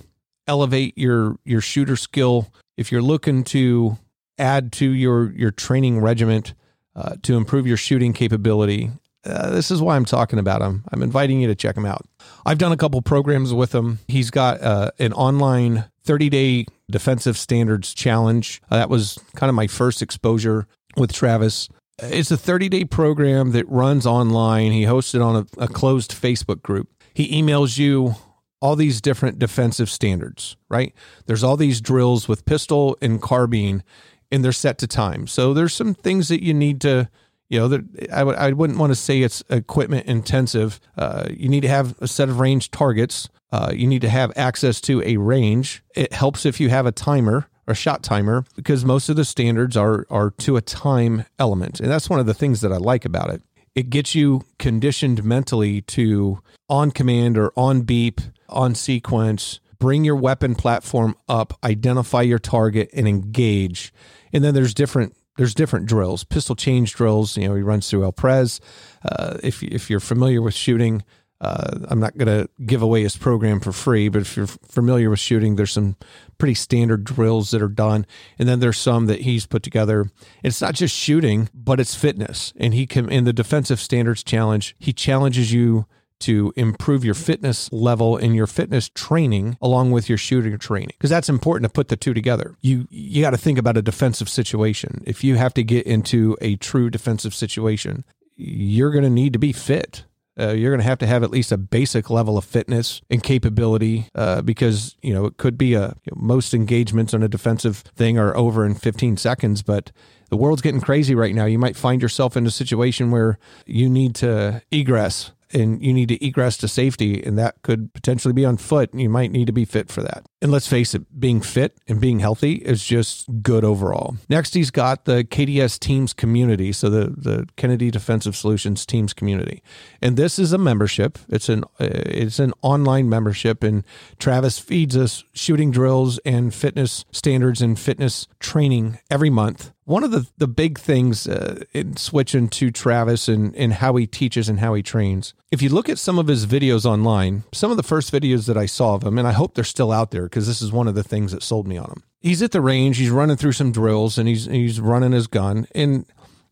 elevate 0.48 0.98
your 0.98 1.38
your 1.46 1.62
shooter 1.62 1.96
skill 1.96 2.52
if 2.78 2.92
you're 2.92 3.02
looking 3.02 3.44
to 3.44 3.98
add 4.38 4.72
to 4.74 4.90
your 4.90 5.32
your 5.34 5.52
training 5.52 6.00
regiment 6.02 6.54
uh, 6.96 7.16
to 7.24 7.38
improve 7.38 7.68
your 7.68 7.78
shooting 7.78 8.12
capability. 8.14 8.90
Uh, 9.24 9.52
this 9.52 9.70
is 9.70 9.82
why 9.82 9.96
I'm 9.96 10.06
talking 10.06 10.40
about 10.40 10.62
him. 10.62 10.84
I'm 10.92 11.04
inviting 11.04 11.42
you 11.42 11.48
to 11.48 11.56
check 11.56 11.78
him 11.78 11.86
out. 11.86 12.06
I've 12.46 12.58
done 12.58 12.72
a 12.72 12.78
couple 12.78 13.02
programs 13.02 13.54
with 13.54 13.74
him. 13.74 14.00
He's 14.08 14.32
got 14.32 14.62
uh, 14.62 14.92
an 15.00 15.14
online 15.14 15.86
30 16.04 16.30
day 16.30 16.66
defensive 16.90 17.38
standards 17.38 17.94
challenge. 17.94 18.62
Uh, 18.70 18.78
that 18.78 18.90
was 18.90 19.20
kind 19.36 19.50
of 19.50 19.56
my 19.56 19.68
first 19.68 20.02
exposure 20.02 20.68
with 20.98 21.14
Travis. 21.14 21.70
It's 22.00 22.32
a 22.32 22.38
30 22.38 22.70
day 22.70 22.86
program 22.86 23.52
that 23.52 23.70
runs 23.70 24.08
online. 24.08 24.72
He 24.72 24.84
hosts 24.84 25.14
it 25.14 25.22
on 25.22 25.36
a, 25.36 25.64
a 25.64 25.68
closed 25.68 26.12
Facebook 26.12 26.64
group. 26.64 26.90
He 27.14 27.42
emails 27.42 27.78
you 27.78 28.16
all 28.62 28.76
these 28.76 29.02
different 29.02 29.40
defensive 29.40 29.90
standards, 29.90 30.56
right? 30.70 30.94
There's 31.26 31.44
all 31.44 31.58
these 31.58 31.82
drills 31.82 32.28
with 32.28 32.46
pistol 32.46 32.96
and 33.02 33.22
carbine, 33.22 33.84
and 34.32 34.44
they're 34.44 34.52
set 34.52 34.78
to 34.80 34.88
time. 34.88 35.28
So 35.28 35.54
there's 35.54 35.74
some 35.74 35.94
things 35.94 36.28
that 36.30 36.44
you 36.44 36.54
need 36.54 36.80
to, 36.82 37.10
you 37.52 37.60
know, 37.60 37.84
I 38.14 38.22
I 38.22 38.52
wouldn't 38.54 38.80
want 38.80 38.92
to 38.92 38.96
say 38.96 39.22
it's 39.22 39.44
equipment 39.50 40.08
intensive. 40.08 40.80
Uh, 40.98 41.28
you 41.30 41.50
need 41.50 41.62
to 41.62 41.68
have 41.68 41.96
a 42.00 42.08
set 42.08 42.30
of 42.30 42.40
range 42.40 42.72
targets. 42.72 43.28
Uh, 43.52 43.74
you 43.76 43.88
need 43.88 44.02
to 44.04 44.10
have 44.10 44.32
access 44.38 44.80
to 44.82 45.04
a 45.04 45.18
range. 45.18 45.84
It 45.94 46.14
helps 46.14 46.46
if 46.46 46.62
you 46.62 46.70
have 46.70 46.86
a 46.86 46.94
timer 46.94 47.50
or 47.68 47.76
shot 47.76 48.04
timer 48.04 48.46
because 48.56 48.86
most 48.86 49.10
of 49.10 49.18
the 49.18 49.26
standards 49.26 49.76
are 49.76 50.08
are 50.10 50.32
to 50.38 50.56
a 50.56 50.62
time 50.62 51.26
element, 51.38 51.82
and 51.82 51.92
that's 51.92 52.10
one 52.10 52.22
of 52.22 52.26
the 52.26 52.34
things 52.34 52.62
that 52.62 52.72
I 52.72 52.78
like 52.78 53.04
about 53.04 53.30
it. 53.30 53.42
It 53.76 53.90
gets 53.90 54.16
you 54.16 54.44
conditioned 54.58 55.26
mentally 55.26 55.82
to 55.82 56.40
on 56.70 56.92
command 56.92 57.38
or 57.38 57.52
on 57.58 57.82
beep 57.82 58.22
on 58.48 58.76
sequence, 58.76 59.60
bring 59.78 60.06
your 60.06 60.16
weapon 60.16 60.56
platform 60.56 61.18
up, 61.28 61.60
identify 61.66 62.22
your 62.22 62.40
target, 62.40 62.90
and 62.94 63.10
engage. 63.10 63.94
And 64.32 64.42
then 64.42 64.54
there's 64.54 64.74
different 64.74 65.18
there's 65.42 65.56
different 65.56 65.88
drills, 65.88 66.24
pistol 66.24 66.56
change 66.56 66.94
drills. 66.94 67.36
You 67.36 67.48
know, 67.48 67.56
he 67.56 67.64
runs 67.64 67.90
through 67.90 68.04
El 68.04 68.12
Pres. 68.12 68.62
Uh, 69.04 69.40
if 69.42 69.64
if 69.64 69.90
you're 69.90 70.00
familiar 70.00 70.40
with 70.40 70.54
shooting, 70.54 71.04
uh, 71.42 71.80
I'm 71.88 72.00
not 72.00 72.16
going 72.16 72.28
to 72.28 72.48
give 72.64 72.84
away 72.84 73.02
his 73.02 73.18
program 73.18 73.60
for 73.60 73.72
free, 73.72 74.08
but 74.08 74.22
if 74.22 74.38
you're 74.38 74.46
familiar 74.46 75.10
with 75.10 75.18
shooting, 75.18 75.56
there's 75.56 75.72
some 75.72 75.96
pretty 76.38 76.54
standard 76.54 77.04
drills 77.04 77.50
that 77.50 77.62
are 77.64 77.68
done, 77.68 78.06
and 78.38 78.48
then 78.48 78.60
there's 78.60 78.78
some 78.78 79.08
that 79.08 79.22
he's 79.22 79.48
put 79.48 79.64
together. 79.64 80.12
It's 80.44 80.62
not 80.62 80.76
just 80.76 80.96
shooting, 80.96 81.50
but 81.56 81.80
it's 81.80 81.96
fitness. 81.96 82.54
And 82.58 82.76
he 82.76 82.86
can 82.86 83.10
in 83.10 83.24
the 83.24 83.34
defensive 83.34 83.80
standards 83.80 84.24
challenge, 84.24 84.76
he 84.78 84.94
challenges 84.94 85.52
you 85.52 85.88
to 86.22 86.54
improve 86.56 87.04
your 87.04 87.14
fitness 87.14 87.72
level 87.72 88.18
and 88.18 88.36
your 88.36 88.48
fitness 88.48 88.90
training 88.90 89.58
along 89.62 89.92
with 89.92 90.10
your 90.10 90.18
shooting 90.18 90.58
training 90.58 90.94
because 90.98 91.10
that's 91.10 91.30
important 91.30 91.70
to 91.70 91.74
put 91.74 91.90
the 91.90 91.98
two 91.98 92.14
together. 92.14 92.56
You 92.62 92.88
you 92.90 93.22
got 93.22 93.32
to 93.32 93.38
think 93.38 93.58
about 93.58 93.78
a 93.78 93.82
defensive 93.82 94.30
situation. 94.30 95.04
If 95.06 95.24
you 95.24 95.36
have 95.36 95.54
to 95.56 95.64
get 95.64 95.86
into 95.86 96.38
a 96.42 96.56
true 96.56 96.90
defensive 96.90 97.36
situation 97.36 98.04
you're 98.42 98.92
going 98.92 99.04
to 99.04 99.10
need 99.10 99.34
to 99.34 99.40
be 99.40 99.54
fit. 99.54 100.06
Uh, 100.40 100.54
you're 100.54 100.72
going 100.72 100.82
to 100.82 100.88
have 100.88 100.98
to 100.98 101.06
have 101.06 101.24
at 101.24 101.30
least 101.30 101.52
a 101.52 101.58
basic 101.58 102.10
level 102.10 102.38
of 102.38 102.46
fitness 102.46 103.02
and 103.10 103.22
capability 103.22 104.08
uh, 104.16 104.42
because 104.42 104.96
you 105.02 105.14
know 105.14 105.26
it 105.26 105.38
could 105.38 105.58
be 105.58 105.74
a 105.74 105.90
you 106.06 106.12
know, 106.12 106.18
most 106.18 106.54
engagements 106.54 107.14
on 107.14 107.22
a 107.22 107.28
defensive 107.28 107.80
thing 107.96 108.18
are 108.18 108.36
over 108.36 108.66
in 108.66 108.74
15 108.74 109.18
seconds 109.18 109.62
but 109.62 109.92
the 110.30 110.38
world's 110.38 110.62
getting 110.62 110.80
crazy 110.80 111.14
right 111.14 111.36
now. 111.36 111.44
You 111.44 111.60
might 111.60 111.76
find 111.76 112.02
yourself 112.02 112.38
in 112.38 112.48
a 112.48 112.52
situation 112.52 113.12
where 113.12 113.38
you 113.66 113.90
need 113.90 114.16
to 114.16 114.62
egress 114.72 115.32
and 115.54 115.84
you 115.84 115.94
need 115.94 116.10
to 116.10 116.26
egress 116.26 116.58
to 116.58 116.68
safety, 116.68 117.24
and 117.24 117.38
that 117.38 117.62
could 117.62 117.94
potentially 117.94 118.34
be 118.34 118.46
on 118.46 118.58
foot. 118.58 118.92
And 118.92 119.02
you 119.02 119.10
might 119.10 119.32
need 119.32 119.48
to 119.48 119.54
be 119.54 119.66
fit 119.66 119.90
for 119.90 120.02
that. 120.04 120.26
And 120.42 120.52
let's 120.52 120.68
face 120.68 120.96
it, 120.96 121.20
being 121.20 121.42
fit 121.42 121.78
and 121.88 122.02
being 122.02 122.20
healthy 122.20 122.54
is 122.54 122.84
just 122.84 123.42
good 123.42 123.64
overall. 123.64 124.18
Next, 124.30 124.54
he's 124.54 124.72
got 124.72 125.06
the 125.06 125.24
KDS 125.24 125.80
Teams 125.80 126.14
community, 126.14 126.72
so 126.72 126.90
the 126.90 127.14
the 127.16 127.48
Kennedy 127.58 127.92
Defensive 127.92 128.36
Solutions 128.36 128.86
Teams 128.86 129.14
community, 129.14 129.62
and 130.02 130.18
this 130.18 130.40
is 130.40 130.54
a 130.54 130.58
membership. 130.58 131.20
It's 131.30 131.50
an 131.50 131.64
uh, 131.80 131.88
it's 131.90 132.40
an 132.40 132.54
online 132.62 133.10
membership, 133.10 133.64
and 133.64 133.84
Travis 134.20 134.60
feeds 134.60 134.98
us 134.98 135.24
shooting 135.34 135.72
drills 135.72 136.20
and 136.26 136.54
fitness 136.54 137.06
standards 137.12 137.62
and 137.62 137.80
fitness 137.80 138.28
training 138.40 139.00
every 139.10 139.30
month 139.30 139.72
one 139.92 140.04
of 140.04 140.12
the, 140.12 140.26
the 140.38 140.48
big 140.48 140.80
things 140.80 141.28
uh, 141.28 141.64
in 141.74 141.98
switching 141.98 142.48
to 142.48 142.72
Travis 142.72 143.28
and, 143.28 143.56
and 143.56 143.74
how 143.74 143.96
he 143.98 144.08
teaches 144.08 144.48
and 144.48 144.60
how 144.60 144.74
he 144.74 144.82
trains, 144.82 145.34
if 145.52 145.62
you 145.62 145.70
look 145.70 145.90
at 145.90 146.00
some 146.00 146.18
of 146.18 146.28
his 146.28 146.46
videos 146.46 146.86
online, 146.86 147.44
some 147.54 147.72
of 147.72 147.78
the 147.78 147.84
first 147.84 148.12
videos 148.12 148.48
that 148.48 148.58
I 148.58 148.66
saw 148.66 148.96
of 148.96 149.04
him, 149.04 149.18
and 149.18 149.28
I 149.28 149.34
hope 149.34 149.54
they're 149.54 149.64
still 149.64 149.92
out 149.92 150.12
there 150.12 150.24
because 150.24 150.48
this 150.48 150.62
is 150.62 150.72
one 150.72 150.88
of 150.88 150.96
the 150.96 151.04
things 151.04 151.34
that 151.34 151.44
sold 151.44 151.68
me 151.68 151.78
on 151.78 151.90
him. 151.90 152.04
He's 152.22 152.42
at 152.42 152.52
the 152.52 152.62
range, 152.62 152.98
he's 152.98 153.10
running 153.10 153.36
through 153.36 153.52
some 153.52 153.72
drills, 153.72 154.18
and 154.18 154.28
he's 154.28 154.46
he's 154.46 154.80
running 154.80 155.12
his 155.12 155.28
gun, 155.28 155.68
and 155.76 156.06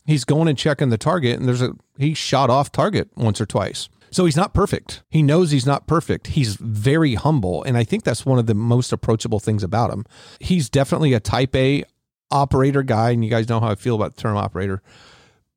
he's 0.06 0.26
going 0.26 0.48
and 0.50 0.58
checking 0.58 0.90
the 0.90 0.98
target, 0.98 1.40
and 1.40 1.48
there's 1.48 1.62
a 1.62 1.74
he 1.98 2.14
shot 2.14 2.50
off 2.50 2.72
target 2.72 3.10
once 3.16 3.40
or 3.40 3.46
twice. 3.46 3.88
So 4.12 4.26
he's 4.26 4.36
not 4.36 4.54
perfect. 4.54 5.04
He 5.10 5.22
knows 5.22 5.52
he's 5.52 5.66
not 5.66 5.88
perfect. 5.88 6.28
He's 6.28 6.56
very 6.56 7.16
humble. 7.16 7.64
And 7.64 7.78
I 7.78 7.84
think 7.84 8.04
that's 8.04 8.26
one 8.26 8.40
of 8.40 8.48
the 8.48 8.56
most 8.56 8.92
approachable 8.92 9.40
things 9.40 9.64
about 9.64 9.92
him. 9.92 10.06
He's 10.40 10.70
definitely 10.70 11.14
a 11.14 11.20
type 11.20 11.56
A 11.56 11.84
operator 12.32 12.84
guy, 12.84 13.12
and 13.12 13.24
you 13.24 13.30
guys 13.30 13.50
know 13.50 13.60
how 13.60 13.70
I 13.70 13.76
feel 13.76 13.96
about 13.96 14.16
the 14.16 14.22
term 14.22 14.38
operator. 14.38 14.82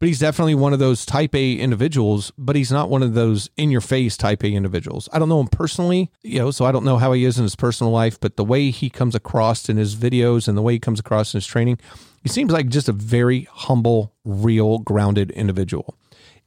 But 0.03 0.09
he's 0.09 0.19
definitely 0.19 0.57
one 0.57 0.73
of 0.73 0.81
those 0.81 1.07
type 1.07 1.33
A 1.33 1.53
individuals, 1.55 2.33
but 2.37 2.57
he's 2.57 2.73
not 2.73 2.91
one 2.91 3.05
of 3.05 3.15
those 3.15 3.49
in 3.57 3.71
your 3.71 3.81
face 3.81 4.17
type 4.17 4.43
A 4.43 4.49
individuals. 4.49 5.09
I 5.13 5.21
don't 5.21 5.29
know 5.29 5.39
him 5.39 5.47
personally, 5.47 6.11
you 6.25 6.41
know, 6.41 6.51
so 6.51 6.65
I 6.65 6.73
don't 6.73 6.85
know 6.85 6.99
how 6.99 7.13
he 7.13 7.25
is 7.25 7.39
in 7.39 7.45
his 7.45 7.55
personal 7.55 7.93
life, 7.93 8.19
but 8.19 8.37
the 8.37 8.45
way 8.45 8.73
he 8.73 8.91
comes 8.91 9.15
across 9.15 9.69
in 9.69 9.77
his 9.77 9.95
videos 9.95 10.49
and 10.49 10.59
the 10.59 10.63
way 10.63 10.73
he 10.73 10.81
comes 10.81 10.99
across 10.99 11.33
in 11.33 11.39
his 11.39 11.47
training, 11.47 11.79
he 12.21 12.29
seems 12.29 12.51
like 12.51 12.67
just 12.67 12.89
a 12.89 12.93
very 12.93 13.47
humble, 13.53 14.13
real, 14.25 14.81
grounded 14.81 15.31
individual. 15.31 15.97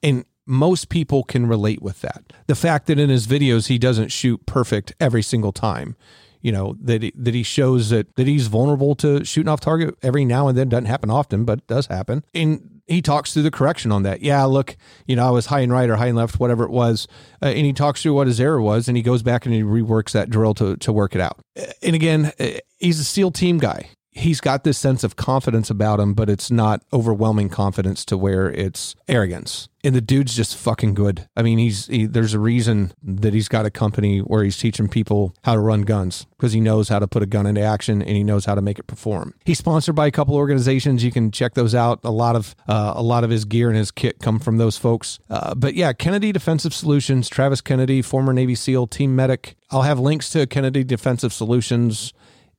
And 0.03 0.25
most 0.45 0.89
people 0.89 1.23
can 1.23 1.47
relate 1.47 1.81
with 1.81 2.01
that. 2.01 2.33
The 2.47 2.55
fact 2.55 2.87
that 2.87 2.99
in 2.99 3.07
his 3.07 3.25
videos 3.25 3.67
he 3.67 3.77
doesn't 3.77 4.11
shoot 4.11 4.45
perfect 4.45 4.93
every 4.99 5.23
single 5.23 5.53
time 5.53 5.95
you 6.41 6.51
know 6.51 6.75
that 6.79 7.01
he, 7.01 7.13
that 7.15 7.33
he 7.33 7.41
shows 7.41 7.89
that 7.89 8.15
that 8.17 8.27
he's 8.27 8.47
vulnerable 8.47 8.93
to 8.95 9.25
shooting 9.25 9.47
off 9.47 9.61
target 9.61 9.95
every 10.03 10.25
now 10.25 10.47
and 10.47 10.55
then 10.55 10.69
doesn't 10.69 10.85
happen 10.85 11.09
often 11.09 11.43
but 11.43 11.65
does 11.65 11.87
happen 11.87 12.23
and 12.35 12.74
he 12.87 13.01
talks 13.01 13.33
through 13.33 13.43
the 13.43 13.51
correction 13.51 13.91
on 13.91 14.03
that. 14.03 14.21
Yeah 14.21 14.43
look 14.45 14.75
you 15.07 15.15
know 15.15 15.27
i 15.27 15.31
was 15.31 15.47
high 15.47 15.61
and 15.61 15.71
right 15.71 15.89
or 15.89 15.95
high 15.95 16.07
and 16.07 16.17
left 16.17 16.39
whatever 16.39 16.63
it 16.63 16.71
was. 16.71 17.07
Uh, 17.41 17.47
and 17.47 17.65
he 17.65 17.73
talks 17.73 18.01
through 18.01 18.13
what 18.13 18.27
his 18.27 18.39
error 18.39 18.61
was 18.61 18.87
and 18.87 18.95
he 18.97 19.03
goes 19.03 19.23
back 19.23 19.45
and 19.45 19.53
he 19.55 19.61
reworks 19.61 20.11
that 20.11 20.29
drill 20.29 20.53
to 20.53 20.77
to 20.77 20.91
work 20.93 21.15
it 21.15 21.21
out. 21.21 21.39
And 21.81 21.95
again 21.95 22.31
uh, 22.39 22.47
he's 22.77 22.99
a 22.99 23.03
seal 23.03 23.31
team 23.31 23.57
guy 23.57 23.89
he's 24.15 24.39
got 24.39 24.63
this 24.63 24.77
sense 24.77 25.03
of 25.03 25.17
confidence 25.17 25.69
about 25.69 25.99
him, 25.99 26.13
but 26.13 26.29
it's 26.29 26.49
not 26.49 26.81
overwhelming 26.93 27.49
confidence 27.49 28.05
to 28.05 28.17
where 28.17 28.49
it's 28.49 28.95
arrogance. 29.09 29.67
And 29.83 29.93
the 29.93 30.01
dude's 30.01 30.35
just 30.35 30.57
fucking 30.57 30.95
good. 30.95 31.27
I 31.35 31.43
mean, 31.43 31.59
he's 31.59 31.85
he, 31.85 32.07
there's 32.07 32.33
a 32.33 32.39
reason 32.39 32.93
that 33.03 33.35
he's 33.35 33.47
got 33.47 33.67
a 33.67 33.69
company 33.69 34.19
where 34.19 34.43
he's 34.43 34.57
teaching 34.57 34.87
people 34.87 35.35
how 35.43 35.53
to 35.53 35.59
run 35.59 35.83
guns 35.83 36.25
because 36.37 36.53
he 36.53 36.59
knows 36.59 36.89
how 36.89 36.97
to 36.97 37.07
put 37.07 37.21
a 37.21 37.27
gun 37.27 37.45
into 37.45 37.61
action 37.61 38.01
and 38.01 38.11
he 38.11 38.23
knows 38.23 38.45
how 38.45 38.55
to 38.55 38.61
make 38.61 38.79
it 38.79 38.87
perform. 38.87 39.35
He's 39.45 39.59
sponsored 39.59 39.93
by 39.93 40.07
a 40.07 40.11
couple 40.11 40.33
organizations. 40.35 41.03
You 41.03 41.11
can 41.11 41.29
check 41.29 41.53
those 41.53 41.75
out. 41.75 41.99
A 42.03 42.09
lot 42.09 42.35
of 42.35 42.55
uh, 42.67 42.93
a 42.95 43.03
lot 43.03 43.23
of 43.23 43.29
his 43.29 43.45
gear 43.45 43.69
and 43.69 43.77
his 43.77 43.91
kit 43.91 44.19
come 44.19 44.39
from 44.39 44.57
those 44.57 44.75
folks. 44.75 45.19
Uh, 45.29 45.53
but 45.53 45.75
yeah, 45.75 45.93
Kennedy 45.93 46.31
Defensive 46.31 46.73
Solutions, 46.73 47.29
Travis 47.29 47.61
Kennedy, 47.61 48.01
former 48.01 48.33
Navy 48.33 48.55
SEAL, 48.55 48.87
team 48.87 49.15
medic. 49.15 49.55
I'll 49.69 49.83
have 49.83 49.99
links 49.99 50.31
to 50.31 50.47
Kennedy 50.47 50.83
Defensive 50.83 51.31
Solutions 51.31 52.11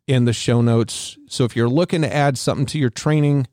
in 0.06 0.24
the 0.24 0.32
show 0.32 0.60
notes. 0.60 1.18
So 1.28 1.44
if 1.44 1.56
you're 1.56 1.68
looking 1.68 2.02
to 2.02 2.14
add 2.14 2.38
something 2.38 2.66
to 2.66 2.78
your 2.78 2.90
training, 2.90 3.46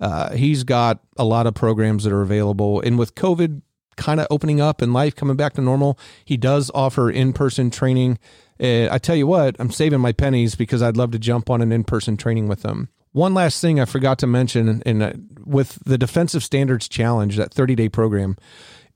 uh, 0.00 0.34
he's 0.34 0.64
got 0.64 1.00
a 1.16 1.24
lot 1.24 1.46
of 1.46 1.54
programs 1.54 2.04
that 2.04 2.12
are 2.12 2.22
available. 2.22 2.80
And 2.80 2.98
with 2.98 3.14
COVID 3.14 3.62
kind 3.96 4.18
of 4.18 4.26
opening 4.30 4.60
up 4.60 4.80
and 4.80 4.94
life 4.94 5.14
coming 5.14 5.36
back 5.36 5.52
to 5.54 5.60
normal, 5.60 5.98
he 6.24 6.36
does 6.36 6.70
offer 6.74 7.10
in 7.10 7.32
person 7.32 7.70
training. 7.70 8.18
Uh, 8.58 8.88
I 8.90 8.98
tell 8.98 9.16
you 9.16 9.26
what, 9.26 9.56
I'm 9.58 9.70
saving 9.70 10.00
my 10.00 10.12
pennies 10.12 10.54
because 10.54 10.82
I'd 10.82 10.96
love 10.96 11.10
to 11.12 11.18
jump 11.18 11.50
on 11.50 11.60
an 11.60 11.70
in 11.70 11.84
person 11.84 12.16
training 12.16 12.48
with 12.48 12.62
them. 12.62 12.88
One 13.12 13.34
last 13.34 13.60
thing 13.60 13.80
I 13.80 13.84
forgot 13.86 14.18
to 14.20 14.26
mention, 14.26 14.82
and 14.86 15.02
uh, 15.02 15.12
with 15.44 15.82
the 15.84 15.98
Defensive 15.98 16.44
Standards 16.44 16.88
Challenge, 16.88 17.36
that 17.36 17.52
30 17.52 17.74
day 17.74 17.88
program, 17.88 18.36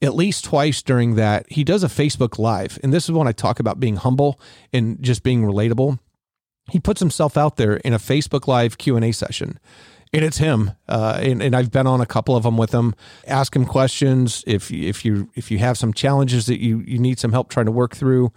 at 0.01 0.15
least 0.15 0.45
twice 0.45 0.83
during 0.83 1.17
that, 1.17 1.51
he 1.51 1.65
does 1.65 1.83
a 1.83 1.89
Facebook 1.89 2.39
Live. 2.39 2.79
And 2.83 2.93
this 2.93 3.05
is 3.05 3.13
when 3.13 3.27
I 3.27 3.33
talk 3.33 3.59
about 3.59 3.81
being 3.81 3.97
humble 3.97 4.41
and 4.73 5.03
just 5.03 5.23
being 5.23 5.43
relatable 5.43 5.99
he 6.71 6.81
puts 6.81 7.01
himself 7.01 7.37
out 7.37 7.57
there 7.57 7.77
in 7.77 7.93
a 7.93 7.99
Facebook 7.99 8.47
Live 8.47 8.79
Q 8.79 8.97
and 8.97 9.05
A 9.05 9.13
session, 9.13 9.59
and 10.13 10.25
it's 10.25 10.39
him. 10.39 10.73
Uh, 10.89 11.19
and, 11.23 11.43
and 11.43 11.55
I've 11.55 11.71
been 11.71 11.87
on 11.87 12.01
a 12.01 12.07
couple 12.07 12.37
of 12.37 12.45
them 12.45 12.57
with 12.57 12.73
him. 12.73 12.95
Ask 13.27 13.55
him 13.55 13.67
questions 13.67 14.45
if 14.47 14.71
if 14.71 15.05
you 15.05 15.31
if 15.35 15.51
you 15.51 15.59
have 15.59 15.77
some 15.77 15.93
challenges 15.93 16.47
that 16.47 16.63
you 16.63 16.81
you 16.87 16.99
need 16.99 17.19
some 17.19 17.33
help 17.33 17.51
trying 17.51 17.67
to 17.67 17.73
work 17.73 17.95
through. 17.95 18.33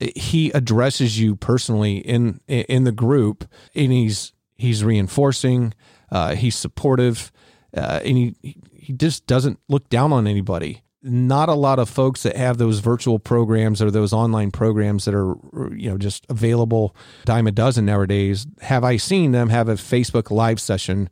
He 0.00 0.50
addresses 0.50 1.20
you 1.20 1.36
personally 1.36 1.98
in 1.98 2.40
in 2.48 2.84
the 2.84 2.92
group, 2.92 3.44
and 3.74 3.92
he's 3.92 4.32
he's 4.56 4.82
reinforcing. 4.82 5.74
Uh, 6.10 6.34
he's 6.34 6.56
supportive, 6.56 7.30
uh, 7.76 8.00
and 8.04 8.16
he 8.16 8.34
he 8.72 8.92
just 8.92 9.26
doesn't 9.26 9.60
look 9.68 9.88
down 9.88 10.12
on 10.12 10.26
anybody 10.26 10.82
not 11.02 11.48
a 11.48 11.54
lot 11.54 11.78
of 11.78 11.88
folks 11.88 12.22
that 12.22 12.36
have 12.36 12.58
those 12.58 12.78
virtual 12.78 13.18
programs 13.18 13.82
or 13.82 13.90
those 13.90 14.12
online 14.12 14.50
programs 14.50 15.04
that 15.04 15.14
are 15.14 15.34
you 15.74 15.90
know 15.90 15.98
just 15.98 16.24
available 16.28 16.94
dime 17.24 17.46
a 17.46 17.52
dozen 17.52 17.84
nowadays 17.84 18.46
have 18.60 18.84
i 18.84 18.96
seen 18.96 19.32
them 19.32 19.48
have 19.48 19.68
a 19.68 19.74
facebook 19.74 20.30
live 20.30 20.60
session 20.60 21.08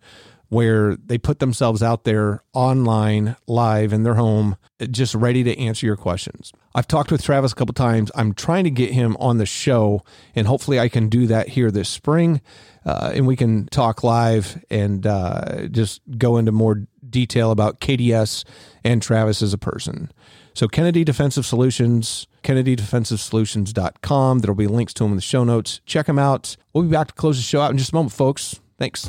where 0.51 0.97
they 0.97 1.17
put 1.17 1.39
themselves 1.39 1.81
out 1.81 2.03
there 2.03 2.43
online, 2.53 3.37
live 3.47 3.93
in 3.93 4.03
their 4.03 4.15
home, 4.15 4.57
just 4.91 5.15
ready 5.15 5.45
to 5.45 5.57
answer 5.57 5.87
your 5.87 5.97
questions. 5.97 6.53
I've 6.75 6.89
talked 6.89 7.13
with 7.13 7.23
Travis 7.23 7.53
a 7.53 7.55
couple 7.55 7.73
times. 7.73 8.11
I'm 8.17 8.35
trying 8.35 8.65
to 8.65 8.71
get 8.71 8.93
him 8.93 9.17
on 9.21 9.39
the 9.39 9.47
show, 9.47 10.03
and 10.35 10.49
hopefully 10.49 10.81
I 10.81 10.89
can 10.89 11.09
do 11.09 11.29
that 11.29 11.49
here 11.49 11.71
this 11.71 11.89
spring. 11.89 12.41
Uh, 12.85 13.13
and 13.15 13.27
we 13.27 13.37
can 13.37 13.67
talk 13.67 14.03
live 14.03 14.63
and 14.71 15.07
uh, 15.07 15.69
just 15.69 16.01
go 16.19 16.37
into 16.37 16.51
more 16.51 16.83
detail 17.11 17.51
about 17.51 17.81
KDS 17.81 18.45
and 18.85 19.03
Travis 19.03 19.43
as 19.43 19.53
a 19.53 19.59
person. 19.59 20.11
So 20.55 20.69
Kennedy 20.69 21.05
Defensive 21.05 21.47
Solutions, 21.47 22.27
kennedydefensivesolutions.com. 22.43 24.39
There'll 24.41 24.55
be 24.55 24.67
links 24.67 24.93
to 24.95 25.05
them 25.05 25.13
in 25.13 25.17
the 25.17 25.23
show 25.23 25.45
notes. 25.45 25.81
Check 25.87 26.07
them 26.07 26.19
out. 26.19 26.57
We'll 26.73 26.85
be 26.85 26.91
back 26.91 27.09
to 27.09 27.15
close 27.15 27.37
the 27.37 27.43
show 27.43 27.61
out 27.61 27.71
in 27.71 27.79
just 27.79 27.93
a 27.93 27.95
moment, 27.95 28.13
folks. 28.13 28.61
Thanks. 28.79 29.09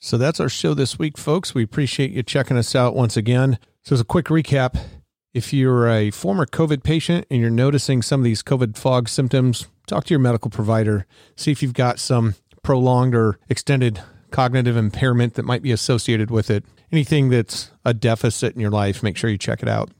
So 0.00 0.18
that's 0.18 0.40
our 0.40 0.48
show 0.48 0.74
this 0.74 0.98
week, 0.98 1.16
folks. 1.16 1.54
We 1.54 1.62
appreciate 1.62 2.10
you 2.10 2.22
checking 2.22 2.58
us 2.58 2.74
out 2.74 2.94
once 2.94 3.16
again. 3.16 3.58
So, 3.82 3.94
as 3.94 4.00
a 4.00 4.04
quick 4.04 4.26
recap, 4.26 4.78
if 5.32 5.54
you're 5.54 5.88
a 5.88 6.10
former 6.10 6.44
COVID 6.44 6.82
patient 6.82 7.26
and 7.30 7.40
you're 7.40 7.48
noticing 7.48 8.02
some 8.02 8.20
of 8.20 8.24
these 8.24 8.42
COVID 8.42 8.76
fog 8.76 9.08
symptoms, 9.08 9.68
talk 9.86 10.04
to 10.04 10.10
your 10.10 10.20
medical 10.20 10.50
provider. 10.50 11.06
See 11.36 11.50
if 11.50 11.62
you've 11.62 11.72
got 11.72 11.98
some 11.98 12.34
prolonged 12.62 13.14
or 13.14 13.38
extended 13.48 14.02
cognitive 14.32 14.76
impairment 14.76 15.34
that 15.34 15.44
might 15.44 15.62
be 15.62 15.72
associated 15.72 16.30
with 16.30 16.50
it. 16.50 16.64
Anything 16.90 17.28
that's 17.28 17.70
a 17.84 17.94
deficit 17.94 18.54
in 18.54 18.60
your 18.60 18.70
life, 18.70 19.02
make 19.02 19.16
sure 19.16 19.30
you 19.30 19.38
check 19.38 19.62
it 19.62 19.68
out. 19.68 19.90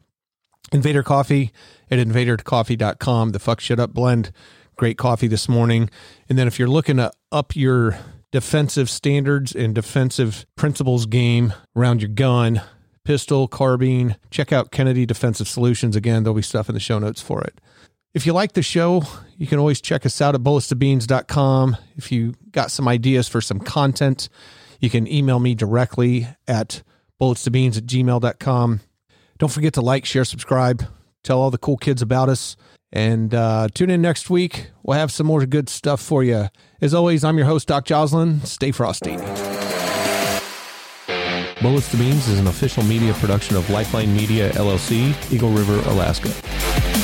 Invader 0.73 1.03
Coffee 1.03 1.53
at 1.91 1.99
invadercoffee.com, 1.99 3.31
the 3.31 3.39
fuck 3.39 3.61
shit 3.61 3.79
up 3.79 3.93
blend. 3.93 4.33
Great 4.77 4.97
coffee 4.97 5.29
this 5.29 5.49
morning. 5.49 5.91
And 6.29 6.39
then 6.39 6.49
if 6.49 6.59
you're 6.59 6.69
looking 6.69 6.97
to 6.97 7.13
up 7.31 7.55
your 7.55 7.99
defensive 8.31 8.89
standards 8.89 9.55
and 9.55 9.75
defensive 9.75 10.47
principles 10.57 11.07
game 11.07 11.53
around 11.77 12.01
your 12.01 12.09
gun, 12.09 12.63
pistol, 13.05 13.47
carbine, 13.47 14.17
check 14.31 14.53
out 14.53 14.71
Kennedy 14.71 15.05
Defensive 15.05 15.47
Solutions. 15.47 15.95
Again, 15.95 16.23
there'll 16.23 16.35
be 16.35 16.43
stuff 16.43 16.69
in 16.69 16.75
the 16.75 16.81
show 16.81 16.99
notes 16.99 17.21
for 17.21 17.43
it. 17.43 17.61
If 18.15 18.27
you 18.27 18.35
like 18.35 18.53
the 18.53 18.63
show, 18.63 19.05
you 19.39 19.47
can 19.47 19.59
always 19.59 19.81
check 19.81 20.05
us 20.05 20.21
out 20.21 20.35
at 20.35 20.43
bulletstobeans.com. 20.43 21.77
If 21.97 22.13
you 22.13 22.35
got 22.51 22.71
some 22.71 22.87
ideas 22.87 23.27
for 23.27 23.41
some 23.41 23.59
content, 23.59 24.29
you 24.81 24.91
can 24.91 25.11
email 25.11 25.39
me 25.41 25.55
directly 25.55 26.29
at 26.47 26.83
bulletstobeans 27.21 27.79
at 27.79 27.87
gmail.com. 27.87 28.81
Don't 29.39 29.53
forget 29.53 29.73
to 29.75 29.81
like, 29.81 30.05
share, 30.05 30.27
subscribe, 30.27 30.85
tell 31.25 31.41
all 31.41 31.51
the 31.51 31.59
cool 31.59 31.79
kids 31.79 32.03
about 32.03 32.29
us. 32.29 32.57
And 32.93 33.35
uh, 33.35 33.69
tune 33.73 33.89
in 33.89 34.03
next 34.03 34.29
week. 34.29 34.71
We'll 34.83 34.99
have 34.99 35.11
some 35.11 35.27
more 35.27 35.47
good 35.47 35.71
stuff 35.71 36.03
for 36.03 36.23
you. 36.23 36.49
As 36.83 36.93
always, 36.93 37.25
I'm 37.25 37.39
your 37.39 37.47
host, 37.47 37.69
Doc 37.69 37.87
Joslin. 37.87 38.45
Stay 38.45 38.73
frosty. 38.73 39.17
Bullets 41.63 41.91
to 41.93 41.97
Beans 41.97 42.29
is 42.29 42.39
an 42.39 42.49
official 42.49 42.83
media 42.83 43.15
production 43.15 43.57
of 43.57 43.71
Lifeline 43.71 44.15
Media, 44.15 44.51
LLC, 44.51 45.33
Eagle 45.33 45.51
River, 45.51 45.79
Alaska. 45.89 47.02